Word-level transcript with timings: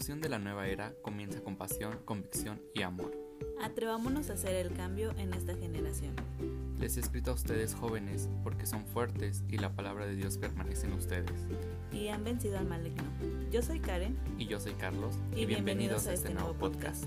revolución 0.00 0.20
de 0.22 0.30
la 0.30 0.38
nueva 0.38 0.66
era 0.66 0.94
comienza 1.02 1.42
con 1.42 1.56
pasión, 1.56 1.98
convicción 2.06 2.62
y 2.74 2.80
amor. 2.80 3.12
Atrevámonos 3.60 4.30
a 4.30 4.32
hacer 4.32 4.54
el 4.54 4.72
cambio 4.72 5.12
en 5.18 5.34
esta 5.34 5.54
generación. 5.54 6.14
Les 6.78 6.96
he 6.96 7.00
escrito 7.00 7.32
a 7.32 7.34
ustedes 7.34 7.74
jóvenes 7.74 8.30
porque 8.42 8.64
son 8.64 8.86
fuertes 8.86 9.44
y 9.50 9.58
la 9.58 9.74
palabra 9.74 10.06
de 10.06 10.16
Dios 10.16 10.38
permanece 10.38 10.86
en 10.86 10.94
ustedes. 10.94 11.46
Y 11.92 12.08
han 12.08 12.24
vencido 12.24 12.58
al 12.58 12.66
maligno. 12.66 13.04
Yo 13.52 13.60
soy 13.60 13.78
Karen. 13.78 14.16
Y 14.38 14.46
yo 14.46 14.58
soy 14.58 14.72
Carlos. 14.72 15.16
Y, 15.36 15.44
bienvenidos, 15.44 16.06
a, 16.06 16.14
este, 16.14 16.28
este 16.28 16.40
nuevo 16.40 16.54
podcast. 16.54 17.04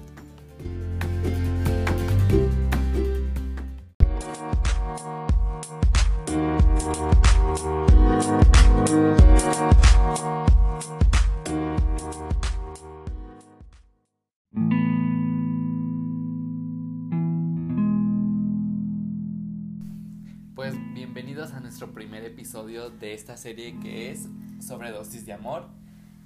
Bienvenidos 21.33 21.57
a 21.57 21.61
nuestro 21.61 21.91
primer 21.91 22.23
episodio 22.25 22.91
de 22.91 23.15
esta 23.15 23.37
serie 23.37 23.79
que 23.79 24.11
es 24.11 24.27
Sobredosis 24.59 25.25
de 25.25 25.33
Amor. 25.33 25.65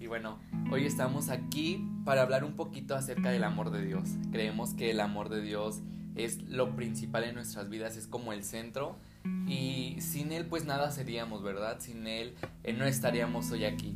Y 0.02 0.08
bueno, 0.08 0.38
hoy 0.70 0.86
estamos 0.86 1.30
aquí 1.30 1.82
para 2.04 2.24
hablar 2.24 2.44
un 2.44 2.58
poquito 2.58 2.94
acerca 2.94 3.30
del 3.30 3.46
amor 3.46 3.72
de 3.72 3.86
Dios. 3.86 4.10
Creemos 4.34 4.74
que 4.74 4.92
el 4.92 5.00
amor 5.00 5.30
de 5.30 5.42
Dios 5.42 5.80
es 6.16 6.42
lo 6.50 6.76
principal 6.76 7.24
en 7.24 7.36
nuestras 7.36 7.70
vidas, 7.70 7.96
es 7.96 8.06
como 8.06 8.34
el 8.34 8.44
centro. 8.44 8.98
Y 9.48 9.96
sin 10.02 10.34
Él 10.34 10.46
pues 10.46 10.66
nada 10.66 10.92
seríamos, 10.92 11.42
¿verdad? 11.42 11.78
Sin 11.80 12.06
Él 12.06 12.36
eh, 12.66 12.74
no 12.74 12.84
estaríamos 12.84 13.50
hoy 13.52 13.64
aquí. 13.64 13.96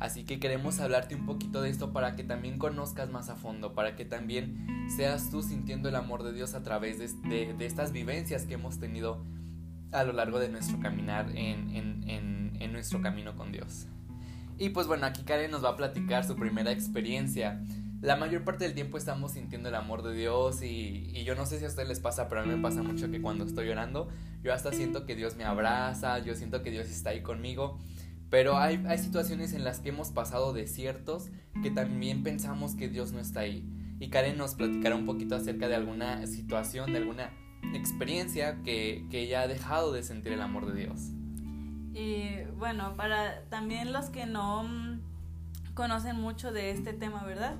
Así 0.00 0.24
que 0.24 0.38
queremos 0.38 0.80
hablarte 0.80 1.14
un 1.14 1.24
poquito 1.24 1.62
de 1.62 1.70
esto 1.70 1.94
para 1.94 2.14
que 2.14 2.24
también 2.24 2.58
conozcas 2.58 3.08
más 3.08 3.30
a 3.30 3.36
fondo, 3.36 3.72
para 3.72 3.96
que 3.96 4.04
también 4.04 4.66
seas 4.94 5.30
tú 5.30 5.42
sintiendo 5.42 5.88
el 5.88 5.96
amor 5.96 6.22
de 6.24 6.34
Dios 6.34 6.52
a 6.52 6.62
través 6.62 6.98
de, 6.98 7.54
de 7.54 7.64
estas 7.64 7.92
vivencias 7.92 8.44
que 8.44 8.52
hemos 8.52 8.78
tenido 8.78 9.24
a 9.92 10.04
lo 10.04 10.12
largo 10.12 10.38
de 10.38 10.48
nuestro 10.48 10.80
caminar 10.80 11.30
en, 11.34 11.62
nuestro 12.72 13.02
camino 13.02 13.36
con 13.36 13.52
Dios. 13.52 13.86
Y 14.58 14.70
pues 14.70 14.86
bueno, 14.86 15.06
aquí 15.06 15.22
Karen 15.22 15.50
nos 15.50 15.62
va 15.62 15.70
a 15.70 15.76
platicar 15.76 16.24
su 16.24 16.36
primera 16.36 16.72
experiencia. 16.72 17.62
La 18.00 18.16
mayor 18.16 18.44
parte 18.44 18.64
del 18.64 18.74
tiempo 18.74 18.96
estamos 18.96 19.32
sintiendo 19.32 19.68
el 19.68 19.74
amor 19.74 20.02
de 20.02 20.14
Dios 20.14 20.62
y, 20.62 21.22
yo 21.24 21.34
no 21.34 21.46
sé 21.46 21.58
si 21.58 21.64
a 21.64 21.68
ustedes 21.68 21.88
les 21.88 22.00
pasa, 22.00 22.28
pero 22.28 22.40
a 22.40 22.44
mí 22.44 22.52
me 22.52 22.60
pasa 22.60 22.82
mucho 22.82 23.10
que 23.10 23.20
cuando 23.20 23.44
estoy 23.44 23.66
llorando, 23.66 24.08
yo 24.42 24.52
hasta 24.52 24.72
siento 24.72 25.06
que 25.06 25.14
Dios 25.14 25.36
me 25.36 25.44
abraza, 25.44 26.18
yo 26.18 26.34
siento 26.34 26.62
que 26.62 26.70
Dios 26.70 26.88
está 26.88 27.10
ahí 27.10 27.22
conmigo. 27.22 27.78
Pero 28.30 28.56
hay, 28.56 28.82
hay 28.88 28.98
situaciones 28.98 29.52
en 29.52 29.62
las 29.62 29.80
que 29.80 29.90
hemos 29.90 30.10
pasado 30.10 30.54
desiertos 30.54 31.28
que 31.62 31.70
también 31.70 32.22
pensamos 32.22 32.74
que 32.74 32.88
Dios 32.88 33.12
no 33.12 33.20
está 33.20 33.40
ahí. 33.40 33.68
Y 34.00 34.08
Karen 34.08 34.38
nos 34.38 34.54
platicará 34.54 34.96
un 34.96 35.04
poquito 35.04 35.36
acerca 35.36 35.68
de 35.68 35.76
alguna 35.76 36.26
situación, 36.26 36.92
de 36.92 36.98
alguna 36.98 37.30
experiencia 37.78 38.62
que, 38.62 39.06
que 39.10 39.20
ella 39.20 39.42
ha 39.42 39.48
dejado 39.48 39.92
de 39.92 40.02
sentir 40.02 40.32
el 40.32 40.42
amor 40.42 40.72
de 40.72 40.84
Dios. 40.84 41.10
Y 41.94 42.44
bueno, 42.56 42.94
para 42.96 43.44
también 43.50 43.92
los 43.92 44.06
que 44.06 44.26
no 44.26 44.64
mm, 44.64 45.00
conocen 45.74 46.16
mucho 46.16 46.52
de 46.52 46.70
este 46.70 46.92
tema, 46.92 47.22
¿verdad? 47.24 47.56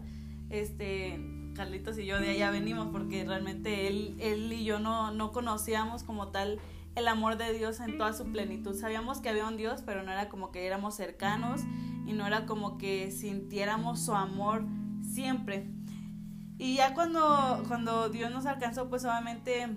Este, 0.49 1.21
Carlitos 1.55 1.99
y 1.99 2.07
yo 2.07 2.19
de 2.19 2.31
allá 2.31 2.51
venimos 2.51 2.89
porque 2.93 3.25
realmente 3.25 3.89
él, 3.89 4.17
él 4.21 4.53
y 4.53 4.65
yo 4.65 4.79
no, 4.79 5.11
no 5.11 5.33
conocíamos 5.33 6.03
como 6.03 6.29
tal 6.29 6.59
el 6.95 7.09
amor 7.09 7.37
de 7.37 7.53
Dios 7.53 7.81
en 7.81 7.99
toda 7.99 8.13
su 8.13 8.31
plenitud. 8.33 8.75
Sabíamos 8.75 9.21
que 9.21 9.29
había 9.29 9.47
un 9.47 9.57
Dios, 9.57 9.83
pero 9.85 10.03
no 10.03 10.13
era 10.13 10.29
como 10.29 10.51
que 10.51 10.67
éramos 10.67 10.95
cercanos 10.95 11.63
y 12.07 12.13
no 12.13 12.27
era 12.27 12.47
como 12.47 12.79
que 12.79 13.11
sintiéramos 13.11 14.01
su 14.01 14.15
amor 14.15 14.65
siempre. 15.03 15.69
Y 16.59 16.77
ya 16.77 16.95
cuando, 16.95 17.63
cuando 17.67 18.09
Dios 18.09 18.31
nos 18.31 18.47
alcanzó, 18.47 18.89
pues 18.89 19.05
obviamente 19.05 19.77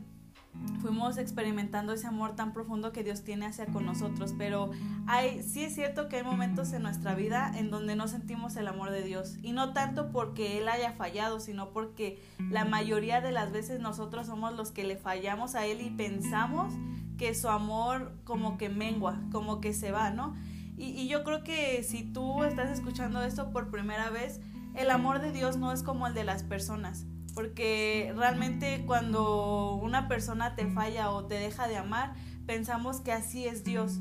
fuimos 0.81 1.17
experimentando 1.17 1.93
ese 1.93 2.05
amor 2.05 2.35
tan 2.35 2.53
profundo 2.53 2.91
que 2.91 3.03
Dios 3.03 3.23
tiene 3.23 3.47
hacia 3.47 3.65
con 3.65 3.85
nosotros, 3.85 4.35
pero 4.37 4.69
hay 5.07 5.41
sí 5.41 5.63
es 5.63 5.73
cierto 5.73 6.09
que 6.09 6.17
hay 6.17 6.23
momentos 6.23 6.73
en 6.73 6.83
nuestra 6.83 7.15
vida 7.15 7.51
en 7.55 7.71
donde 7.71 7.95
no 7.95 8.07
sentimos 8.07 8.55
el 8.55 8.67
amor 8.67 8.91
de 8.91 9.01
Dios 9.01 9.37
y 9.41 9.51
no 9.51 9.73
tanto 9.73 10.11
porque 10.11 10.59
él 10.59 10.69
haya 10.69 10.91
fallado, 10.91 11.39
sino 11.39 11.71
porque 11.71 12.21
la 12.51 12.65
mayoría 12.65 13.19
de 13.19 13.31
las 13.31 13.51
veces 13.51 13.79
nosotros 13.79 14.27
somos 14.27 14.53
los 14.53 14.71
que 14.71 14.83
le 14.83 14.95
fallamos 14.95 15.55
a 15.55 15.65
él 15.65 15.81
y 15.81 15.89
pensamos 15.89 16.73
que 17.17 17.33
su 17.33 17.49
amor 17.49 18.13
como 18.23 18.57
que 18.57 18.69
mengua, 18.69 19.19
como 19.31 19.61
que 19.61 19.73
se 19.73 19.91
va, 19.91 20.11
¿no? 20.11 20.35
Y, 20.77 20.89
y 20.89 21.07
yo 21.07 21.23
creo 21.23 21.43
que 21.43 21.81
si 21.83 22.03
tú 22.03 22.43
estás 22.43 22.69
escuchando 22.69 23.23
esto 23.23 23.49
por 23.51 23.71
primera 23.71 24.09
vez, 24.09 24.39
el 24.75 24.91
amor 24.91 25.19
de 25.19 25.31
Dios 25.31 25.57
no 25.57 25.71
es 25.71 25.81
como 25.81 26.05
el 26.05 26.13
de 26.13 26.25
las 26.25 26.43
personas 26.43 27.07
porque 27.35 28.13
realmente 28.15 28.83
cuando 28.87 29.75
una 29.75 30.07
persona 30.07 30.55
te 30.55 30.67
falla 30.67 31.11
o 31.11 31.25
te 31.25 31.35
deja 31.35 31.67
de 31.67 31.75
amar, 31.75 32.13
pensamos 32.47 33.01
que 33.01 33.11
así 33.11 33.45
es 33.45 33.65
Dios. 33.65 33.99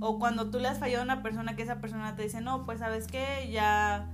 O 0.00 0.18
cuando 0.18 0.50
tú 0.50 0.58
le 0.58 0.66
has 0.66 0.80
fallado 0.80 1.02
a 1.02 1.04
una 1.04 1.22
persona 1.22 1.54
que 1.54 1.62
esa 1.62 1.80
persona 1.80 2.16
te 2.16 2.24
dice, 2.24 2.40
no, 2.40 2.66
pues 2.66 2.80
sabes 2.80 3.06
qué, 3.06 3.48
ya, 3.52 4.10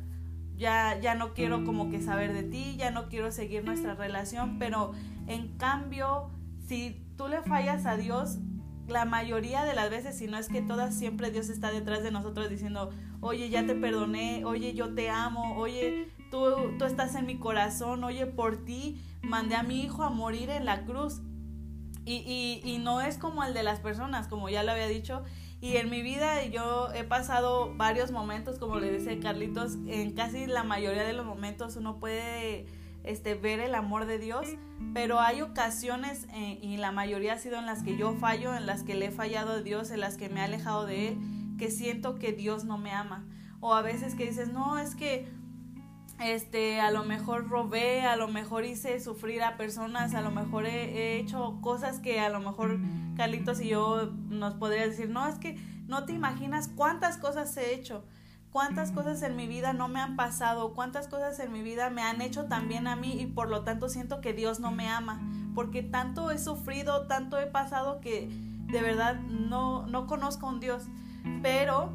ya, 0.56 1.00
ya 1.00 1.14
no 1.14 1.32
quiero 1.32 1.64
como 1.64 1.90
que 1.90 2.02
saber 2.02 2.34
de 2.34 2.42
ti, 2.42 2.76
ya 2.76 2.90
no 2.90 3.08
quiero 3.08 3.32
seguir 3.32 3.64
nuestra 3.64 3.94
relación, 3.94 4.58
pero 4.58 4.92
en 5.26 5.56
cambio, 5.56 6.30
si 6.68 7.02
tú 7.16 7.28
le 7.28 7.40
fallas 7.40 7.86
a 7.86 7.96
Dios, 7.96 8.38
la 8.88 9.06
mayoría 9.06 9.64
de 9.64 9.74
las 9.74 9.88
veces, 9.88 10.18
si 10.18 10.26
no 10.26 10.36
es 10.36 10.48
que 10.48 10.60
todas, 10.60 10.94
siempre 10.94 11.30
Dios 11.30 11.48
está 11.48 11.70
detrás 11.72 12.02
de 12.02 12.10
nosotros 12.10 12.50
diciendo, 12.50 12.90
oye, 13.20 13.48
ya 13.48 13.64
te 13.64 13.74
perdoné, 13.74 14.44
oye, 14.44 14.74
yo 14.74 14.94
te 14.94 15.08
amo, 15.08 15.56
oye, 15.56 16.08
tú, 16.30 16.76
tú 16.78 16.84
estás 16.84 17.14
en 17.14 17.26
mi 17.26 17.38
corazón, 17.38 18.04
oye, 18.04 18.26
por 18.26 18.64
ti 18.64 19.00
mandé 19.22 19.56
a 19.56 19.62
mi 19.62 19.82
hijo 19.82 20.02
a 20.02 20.10
morir 20.10 20.50
en 20.50 20.64
la 20.64 20.84
cruz. 20.84 21.20
Y, 22.06 22.60
y, 22.64 22.78
no 22.78 23.00
es 23.02 23.18
como 23.18 23.44
el 23.44 23.54
de 23.54 23.62
las 23.62 23.78
personas, 23.78 24.26
como 24.26 24.48
ya 24.48 24.64
lo 24.64 24.72
había 24.72 24.88
dicho. 24.88 25.22
Y 25.60 25.76
en 25.76 25.90
mi 25.90 26.02
vida 26.02 26.44
yo 26.46 26.92
he 26.92 27.04
pasado 27.04 27.72
varios 27.76 28.10
momentos, 28.10 28.58
como 28.58 28.80
le 28.80 28.90
dice 28.90 29.18
Carlitos, 29.20 29.76
en 29.86 30.12
casi 30.12 30.46
la 30.46 30.64
mayoría 30.64 31.04
de 31.04 31.12
los 31.12 31.26
momentos 31.26 31.76
uno 31.76 31.98
puede 32.00 32.66
este, 33.04 33.34
ver 33.34 33.60
el 33.60 33.74
amor 33.74 34.06
de 34.06 34.18
Dios, 34.18 34.46
pero 34.94 35.20
hay 35.20 35.42
ocasiones, 35.42 36.26
eh, 36.32 36.58
y 36.62 36.78
la 36.78 36.92
mayoría 36.92 37.34
ha 37.34 37.38
sido 37.38 37.58
en 37.58 37.66
las 37.66 37.82
que 37.82 37.96
yo 37.96 38.14
fallo, 38.14 38.54
en 38.54 38.66
las 38.66 38.82
que 38.82 38.94
le 38.94 39.06
he 39.06 39.10
fallado 39.10 39.52
a 39.52 39.60
Dios, 39.60 39.90
en 39.90 40.00
las 40.00 40.16
que 40.16 40.28
me 40.28 40.40
he 40.40 40.44
alejado 40.44 40.86
de 40.86 41.08
Él, 41.08 41.18
que 41.58 41.70
siento 41.70 42.18
que 42.18 42.32
Dios 42.32 42.64
no 42.64 42.78
me 42.78 42.92
ama. 42.92 43.26
O 43.60 43.74
a 43.74 43.82
veces 43.82 44.14
que 44.14 44.26
dices, 44.26 44.50
no, 44.52 44.78
es 44.78 44.94
que 44.94 45.28
este, 46.20 46.80
a 46.80 46.90
lo 46.90 47.02
mejor 47.04 47.48
robé, 47.48 48.02
a 48.02 48.16
lo 48.16 48.28
mejor 48.28 48.64
hice 48.64 49.00
sufrir 49.00 49.42
a 49.42 49.56
personas, 49.56 50.14
a 50.14 50.20
lo 50.20 50.30
mejor 50.30 50.66
he, 50.66 51.18
hecho 51.18 51.58
cosas 51.62 51.98
que 51.98 52.20
a 52.20 52.28
lo 52.28 52.40
mejor 52.40 52.78
Carlitos 53.16 53.60
y 53.60 53.68
yo 53.68 54.10
nos 54.28 54.54
podría 54.54 54.86
decir, 54.86 55.08
no, 55.08 55.26
es 55.26 55.38
que 55.38 55.56
no 55.86 56.04
te 56.04 56.12
imaginas 56.12 56.68
cuántas 56.68 57.16
cosas 57.16 57.56
he 57.56 57.74
hecho, 57.74 58.04
cuántas 58.50 58.92
cosas 58.92 59.22
en 59.22 59.34
mi 59.34 59.46
vida 59.46 59.72
no 59.72 59.88
me 59.88 60.00
han 60.00 60.16
pasado, 60.16 60.74
cuántas 60.74 61.08
cosas 61.08 61.40
en 61.40 61.52
mi 61.52 61.62
vida 61.62 61.88
me 61.88 62.02
han 62.02 62.20
hecho 62.20 62.44
también 62.44 62.86
a 62.86 62.96
mí 62.96 63.18
y 63.18 63.26
por 63.26 63.48
lo 63.48 63.64
tanto 63.64 63.88
siento 63.88 64.20
que 64.20 64.34
Dios 64.34 64.60
no 64.60 64.70
me 64.72 64.88
ama, 64.88 65.22
porque 65.54 65.82
tanto 65.82 66.30
he 66.30 66.38
sufrido, 66.38 67.06
tanto 67.06 67.38
he 67.38 67.46
pasado 67.46 68.00
que 68.00 68.28
de 68.66 68.82
verdad 68.82 69.16
no, 69.20 69.86
no 69.86 70.06
conozco 70.06 70.46
a 70.46 70.50
un 70.50 70.60
Dios, 70.60 70.84
pero 71.42 71.92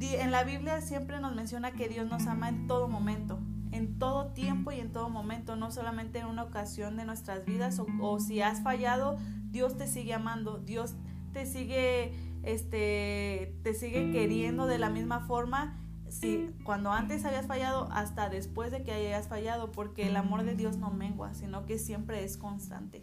en 0.00 0.32
la 0.32 0.42
Biblia 0.42 0.80
siempre 0.80 1.20
nos 1.20 1.34
menciona 1.34 1.72
que 1.72 1.88
Dios 1.88 2.08
nos 2.08 2.26
ama 2.26 2.48
en 2.48 2.66
todo 2.66 2.88
momento 2.88 3.38
en 3.80 3.98
todo 3.98 4.32
tiempo 4.32 4.72
y 4.72 4.78
en 4.78 4.92
todo 4.92 5.08
momento, 5.08 5.56
no 5.56 5.70
solamente 5.70 6.18
en 6.18 6.26
una 6.26 6.42
ocasión 6.42 6.96
de 6.96 7.06
nuestras 7.06 7.46
vidas 7.46 7.80
o, 8.00 8.20
si 8.20 8.42
has 8.42 8.62
fallado, 8.62 9.16
Dios 9.50 9.76
te 9.78 9.86
sigue 9.86 10.12
amando, 10.12 10.58
Dios 10.58 10.94
te 11.32 11.46
sigue, 11.46 12.12
este, 12.42 13.56
te 13.62 13.72
sigue 13.72 14.12
queriendo 14.12 14.66
de 14.66 14.78
la 14.78 14.90
misma 14.90 15.20
forma 15.20 15.78
si 16.08 16.50
cuando 16.64 16.92
antes 16.92 17.24
habías 17.24 17.46
fallado 17.46 17.88
hasta 17.92 18.28
después 18.28 18.70
de 18.70 18.82
que 18.82 18.92
hayas 18.92 19.28
fallado, 19.28 19.72
porque 19.72 20.08
el 20.08 20.16
amor 20.16 20.44
de 20.44 20.54
Dios 20.54 20.76
no 20.76 20.90
mengua, 20.90 21.34
sino 21.34 21.64
que 21.66 21.78
siempre 21.78 22.24
es 22.24 22.36
constante. 22.36 23.02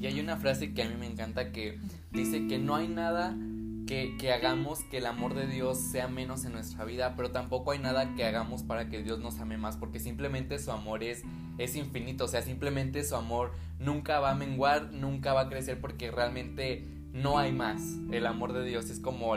Y 0.00 0.06
hay 0.06 0.20
una 0.20 0.36
frase 0.36 0.72
que 0.72 0.82
a 0.82 0.88
mí 0.88 0.94
me 0.98 1.06
encanta 1.06 1.52
que 1.52 1.78
dice 2.12 2.46
que 2.46 2.58
no 2.58 2.76
hay 2.76 2.88
nada 2.88 3.36
que, 3.86 4.32
hagamos 4.32 4.80
que 4.84 4.98
el 4.98 5.06
amor 5.06 5.34
de 5.34 5.46
Dios 5.46 5.78
sea 5.78 6.08
menos 6.08 6.44
en 6.44 6.52
nuestra 6.52 6.84
vida, 6.84 7.14
pero 7.16 7.30
tampoco 7.30 7.72
hay 7.72 7.78
nada 7.78 8.14
que 8.14 8.24
hagamos 8.24 8.62
para 8.62 8.88
que 8.88 9.02
Dios 9.02 9.18
nos 9.18 9.38
ame 9.40 9.58
más, 9.58 9.76
porque 9.76 10.00
simplemente 10.00 10.58
su 10.58 10.70
amor 10.72 11.02
es, 11.02 11.22
es 11.58 11.76
infinito, 11.76 12.24
o 12.24 12.28
sea, 12.28 12.42
simplemente 12.42 13.04
su 13.04 13.16
amor 13.16 13.52
nunca 13.78 14.20
va 14.20 14.30
a 14.30 14.34
menguar, 14.34 14.92
nunca 14.92 15.32
va 15.32 15.42
a 15.42 15.48
crecer, 15.48 15.80
porque 15.80 16.10
realmente 16.10 16.86
no 17.12 17.38
hay 17.38 17.52
más. 17.52 17.80
El 18.10 18.26
amor 18.26 18.52
de 18.52 18.64
Dios 18.64 18.90
es 18.90 19.00
como 19.00 19.34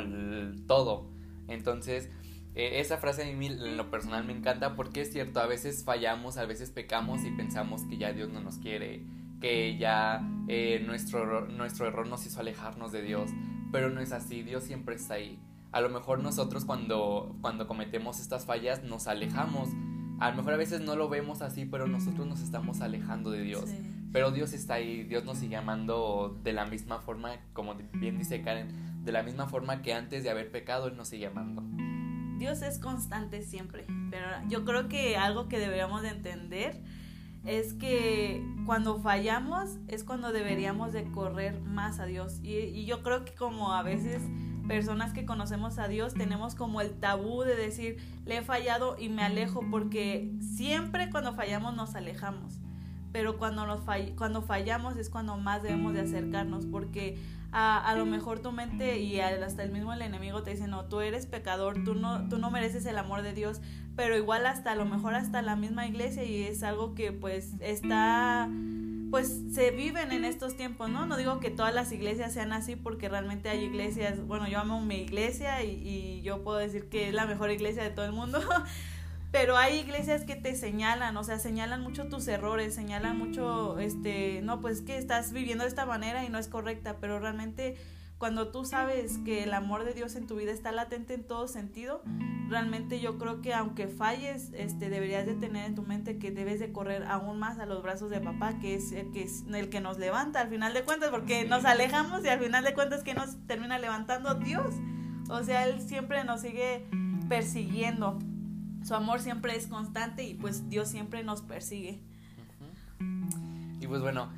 todo. 0.65 1.09
Entonces, 1.47 2.09
eh, 2.55 2.79
esa 2.79 2.97
frase 2.97 3.23
a 3.23 3.33
mí 3.35 3.45
en 3.45 3.77
lo 3.77 3.91
personal 3.91 4.25
me 4.25 4.33
encanta 4.33 4.75
porque 4.75 5.01
es 5.01 5.11
cierto, 5.11 5.39
a 5.39 5.45
veces 5.45 5.83
fallamos, 5.83 6.37
a 6.37 6.45
veces 6.45 6.71
pecamos 6.71 7.23
y 7.23 7.31
pensamos 7.31 7.83
que 7.83 7.97
ya 7.97 8.13
Dios 8.13 8.29
no 8.29 8.41
nos 8.41 8.57
quiere, 8.57 9.03
que 9.39 9.77
ya 9.77 10.27
eh, 10.47 10.83
nuestro, 10.85 11.47
nuestro 11.47 11.87
error 11.87 12.07
nos 12.07 12.25
hizo 12.25 12.39
alejarnos 12.39 12.91
de 12.91 13.03
Dios 13.03 13.29
pero 13.71 13.89
no 13.89 14.01
es 14.01 14.11
así, 14.11 14.43
Dios 14.43 14.63
siempre 14.63 14.95
está 14.95 15.15
ahí. 15.15 15.39
A 15.71 15.81
lo 15.81 15.89
mejor 15.89 16.19
nosotros 16.19 16.65
cuando, 16.65 17.35
cuando 17.41 17.67
cometemos 17.67 18.19
estas 18.19 18.45
fallas 18.45 18.83
nos 18.83 19.07
alejamos, 19.07 19.69
a 20.19 20.31
lo 20.31 20.37
mejor 20.37 20.53
a 20.53 20.57
veces 20.57 20.81
no 20.81 20.95
lo 20.95 21.09
vemos 21.09 21.41
así, 21.41 21.65
pero 21.65 21.87
nosotros 21.87 22.25
nos 22.25 22.41
estamos 22.41 22.81
alejando 22.81 23.29
de 23.29 23.41
Dios. 23.41 23.69
Pero 24.11 24.31
Dios 24.31 24.53
está 24.53 24.75
ahí, 24.75 25.03
Dios 25.03 25.25
nos 25.25 25.37
sigue 25.37 25.57
amando 25.57 26.39
de 26.43 26.53
la 26.53 26.65
misma 26.65 26.99
forma, 26.99 27.31
como 27.53 27.75
bien 27.93 28.17
dice 28.17 28.41
Karen, 28.41 29.03
de 29.03 29.11
la 29.11 29.21
misma 29.21 29.47
forma 29.47 29.81
que 29.81 29.93
antes 29.93 30.23
de 30.23 30.29
haber 30.29 30.51
pecado, 30.51 30.87
Él 30.87 30.97
nos 30.97 31.09
sigue 31.09 31.27
amando. 31.27 31.63
Dios 32.39 32.61
es 32.61 32.79
constante 32.79 33.41
siempre, 33.41 33.85
pero 34.09 34.27
yo 34.47 34.63
creo 34.63 34.87
que 34.87 35.17
algo 35.17 35.47
que 35.47 35.59
deberíamos 35.59 36.01
de 36.03 36.09
entender 36.09 36.81
es 37.47 37.73
que 37.73 38.45
cuando 38.65 38.99
fallamos 38.99 39.77
es 39.87 40.03
cuando 40.03 40.33
deberíamos 40.33 40.91
de 40.91 41.09
correr 41.11 41.61
más 41.61 41.99
a 41.99 42.05
Dios. 42.05 42.39
Y, 42.43 42.85
yo 42.85 43.01
creo 43.01 43.23
que 43.23 43.33
como 43.33 43.73
a 43.73 43.81
veces 43.83 44.21
personas 44.67 45.13
que 45.13 45.25
conocemos 45.25 45.79
a 45.79 45.87
Dios 45.87 46.13
tenemos 46.13 46.55
como 46.55 46.81
el 46.81 46.91
tabú 46.99 47.43
de 47.43 47.55
decir, 47.55 47.97
le 48.25 48.39
he 48.39 48.41
fallado 48.41 48.97
y 48.99 49.07
me 49.07 49.23
alejo, 49.23 49.63
porque 49.71 50.29
siempre 50.41 51.09
cuando 51.09 51.33
fallamos 51.33 51.73
nos 51.73 51.95
alejamos. 51.95 52.59
Pero 53.13 53.37
cuando, 53.37 53.65
nos 53.65 53.79
cuando 54.17 54.41
fallamos 54.41 54.97
es 54.97 55.09
cuando 55.09 55.37
más 55.37 55.63
debemos 55.63 55.93
de 55.93 56.01
acercarnos, 56.01 56.65
porque 56.65 57.17
a, 57.53 57.79
a, 57.79 57.95
lo 57.95 58.05
mejor 58.05 58.39
tu 58.39 58.51
mente 58.51 58.99
y 58.99 59.21
hasta 59.21 59.63
el 59.63 59.71
mismo 59.71 59.93
el 59.93 60.01
enemigo 60.01 60.43
te 60.43 60.51
dice, 60.51 60.67
no, 60.67 60.83
tú 60.85 60.99
eres 60.99 61.25
pecador, 61.25 61.85
tú 61.85 61.95
no, 61.95 62.27
tú 62.27 62.37
no 62.37 62.51
mereces 62.51 62.85
el 62.85 62.97
amor 62.97 63.21
de 63.21 63.33
Dios, 63.33 63.61
pero 63.97 64.15
igual 64.15 64.45
hasta 64.45 64.71
a 64.71 64.75
lo 64.75 64.85
mejor 64.85 65.15
hasta 65.15 65.41
la 65.41 65.57
misma 65.57 65.87
iglesia 65.87 66.23
y 66.23 66.43
es 66.43 66.63
algo 66.63 66.93
que 66.93 67.11
pues 67.11 67.55
está 67.59 68.47
pues 69.09 69.41
se 69.53 69.71
viven 69.71 70.11
en 70.11 70.23
estos 70.23 70.55
tiempos, 70.55 70.89
¿no? 70.89 71.05
No 71.05 71.17
digo 71.17 71.39
que 71.39 71.49
todas 71.49 71.73
las 71.73 71.91
iglesias 71.91 72.33
sean 72.33 72.53
así 72.53 72.75
porque 72.75 73.09
realmente 73.09 73.49
hay 73.49 73.63
iglesias, 73.63 74.19
bueno, 74.27 74.47
yo 74.47 74.59
amo 74.59 74.81
mi 74.81 74.97
iglesia 74.97 75.63
y, 75.63 75.71
y 75.71 76.21
yo 76.21 76.43
puedo 76.43 76.59
decir 76.59 76.89
que 76.89 77.07
es 77.07 77.13
la 77.13 77.25
mejor 77.25 77.49
iglesia 77.49 77.83
de 77.83 77.89
todo 77.89 78.05
el 78.05 78.11
mundo, 78.11 78.39
pero 79.31 79.57
hay 79.57 79.77
iglesias 79.77 80.25
que 80.25 80.35
te 80.35 80.55
señalan, 80.55 81.15
o 81.17 81.23
sea, 81.23 81.39
señalan 81.39 81.81
mucho 81.81 82.07
tus 82.07 82.27
errores, 82.27 82.75
señalan 82.75 83.17
mucho, 83.17 83.79
este, 83.79 84.41
no, 84.43 84.61
pues 84.61 84.81
que 84.81 84.97
estás 84.97 85.31
viviendo 85.31 85.63
de 85.63 85.69
esta 85.69 85.85
manera 85.85 86.23
y 86.23 86.29
no 86.29 86.37
es 86.37 86.49
correcta, 86.49 86.97
pero 86.99 87.19
realmente 87.19 87.77
cuando 88.17 88.49
tú 88.49 88.65
sabes 88.65 89.19
que 89.19 89.43
el 89.43 89.53
amor 89.53 89.83
de 89.83 89.93
Dios 89.93 90.15
en 90.15 90.25
tu 90.25 90.35
vida 90.35 90.51
está 90.51 90.71
latente 90.71 91.13
en 91.13 91.23
todo 91.23 91.47
sentido, 91.47 92.01
realmente 92.49 92.99
yo 92.99 93.17
creo 93.17 93.41
que 93.41 93.53
aunque 93.53 93.87
falles, 93.87 94.51
este, 94.53 94.89
deberías 94.89 95.25
de 95.25 95.35
tener 95.35 95.65
en 95.65 95.75
tu 95.75 95.83
mente 95.83 96.17
que 96.17 96.31
debes 96.31 96.59
de 96.59 96.71
correr 96.71 97.03
aún 97.03 97.37
más 97.37 97.59
a 97.59 97.65
los 97.65 97.83
brazos 97.83 98.09
de 98.09 98.19
papá, 98.19 98.57
que 98.59 98.73
es 98.75 98.91
el 98.91 99.11
que, 99.11 99.23
es 99.23 99.43
el 99.53 99.69
que 99.69 99.81
nos 99.81 99.99
levanta 99.99 100.41
al 100.41 100.49
final 100.49 100.73
de 100.73 100.83
cuentas, 100.83 101.11
porque 101.11 101.45
nos 101.45 101.65
alejamos 101.65 102.23
y 102.25 102.29
al 102.29 102.39
final 102.39 102.63
de 102.63 102.73
cuentas 102.73 103.03
que 103.03 103.13
nos 103.13 103.37
termina 103.45 103.77
levantando 103.77 104.33
Dios. 104.35 104.73
O 105.29 105.43
sea, 105.43 105.67
Él 105.67 105.81
siempre 105.81 106.23
nos 106.23 106.41
sigue 106.41 106.87
persiguiendo. 107.29 108.17
Su 108.83 108.95
amor 108.95 109.19
siempre 109.19 109.55
es 109.55 109.67
constante 109.67 110.23
y 110.23 110.33
pues 110.33 110.69
Dios 110.69 110.87
siempre 110.87 111.23
nos 111.23 111.41
persigue. 111.41 111.99
Y 113.79 113.85
pues 113.85 114.01
bueno, 114.01 114.31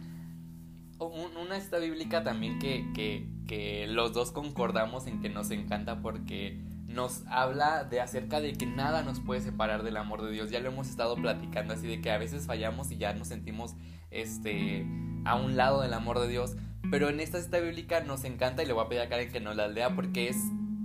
una 1.00 1.56
esta 1.56 1.78
bíblica 1.78 2.24
también 2.24 2.60
que, 2.60 2.86
que, 2.94 3.28
que, 3.50 3.88
los 3.88 4.14
dos 4.14 4.32
concordamos 4.32 5.08
en 5.08 5.20
que 5.22 5.30
nos 5.30 5.50
encanta 5.50 6.02
porque 6.02 6.62
nos 6.88 7.26
habla 7.28 7.84
de 7.84 8.00
acerca 8.00 8.40
de 8.40 8.54
que 8.54 8.68
nada 8.68 9.02
nos 9.02 9.20
puede 9.20 9.42
separar 9.42 9.82
del 9.84 9.98
amor 9.98 10.22
de 10.22 10.32
Dios. 10.32 10.52
Ya 10.52 10.60
lo 10.60 10.70
hemos 10.70 10.88
estado 10.88 11.16
platicando 11.16 11.74
así 11.74 11.88
de 11.88 12.00
que 12.00 12.12
a 12.12 12.20
veces 12.20 12.46
fallamos 12.46 12.92
y 12.92 12.98
ya 12.98 13.14
nos 13.14 13.28
sentimos 13.28 13.74
este 14.12 14.86
a 15.26 15.36
un 15.36 15.58
lado 15.58 15.82
del 15.82 15.96
amor 15.96 16.20
de 16.20 16.28
Dios. 16.28 16.58
Pero 16.92 17.10
en 17.10 17.20
esta 17.20 17.42
cita 17.42 17.60
bíblica 17.60 18.02
nos 18.02 18.24
encanta 18.24 18.62
y 18.64 18.68
le 18.68 18.74
voy 18.74 18.86
a 18.86 18.88
pedir 18.88 19.02
a 19.02 19.10
Karen 19.10 19.32
que 19.32 19.40
nos 19.40 19.56
la 19.56 19.68
lea 19.68 19.96
porque 19.96 20.30
es 20.30 20.38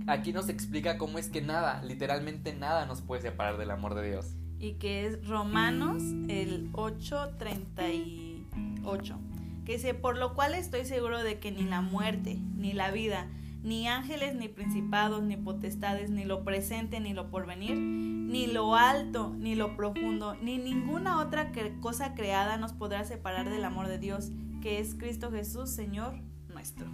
aquí 0.07 0.33
nos 0.33 0.49
explica 0.49 0.97
cómo 0.97 1.19
es 1.19 1.29
que 1.29 1.41
nada, 1.41 1.83
literalmente 1.83 2.53
nada 2.53 2.87
nos 2.87 3.01
puede 3.01 3.21
separar 3.21 3.57
del 3.57 3.69
amor 3.71 3.93
de 3.93 4.09
Dios. 4.09 4.25
Y 4.59 4.73
que 4.73 5.05
es 5.05 5.25
Romanos 5.27 6.01
el 6.27 6.71
8:38 6.73 9.34
que 9.65 9.73
dice, 9.73 9.93
por 9.93 10.17
lo 10.17 10.35
cual 10.35 10.53
estoy 10.53 10.85
seguro 10.85 11.23
de 11.23 11.39
que 11.39 11.51
ni 11.51 11.63
la 11.63 11.81
muerte, 11.81 12.39
ni 12.55 12.73
la 12.73 12.91
vida, 12.91 13.27
ni 13.63 13.87
ángeles, 13.87 14.35
ni 14.35 14.47
principados, 14.47 15.23
ni 15.23 15.37
potestades, 15.37 16.11
ni 16.11 16.23
lo 16.23 16.43
presente, 16.43 16.99
ni 16.99 17.13
lo 17.13 17.31
porvenir, 17.31 17.75
ni 17.75 18.45
lo 18.45 18.75
alto, 18.75 19.33
ni 19.37 19.55
lo 19.55 19.75
profundo, 19.75 20.35
ni 20.35 20.59
ninguna 20.59 21.19
otra 21.19 21.51
cosa 21.81 22.13
creada 22.13 22.57
nos 22.57 22.73
podrá 22.73 23.03
separar 23.05 23.49
del 23.49 23.65
amor 23.65 23.87
de 23.87 23.97
Dios, 23.97 24.29
que 24.61 24.79
es 24.79 24.93
Cristo 24.93 25.31
Jesús, 25.31 25.71
Señor 25.71 26.13
nuestro. 26.47 26.85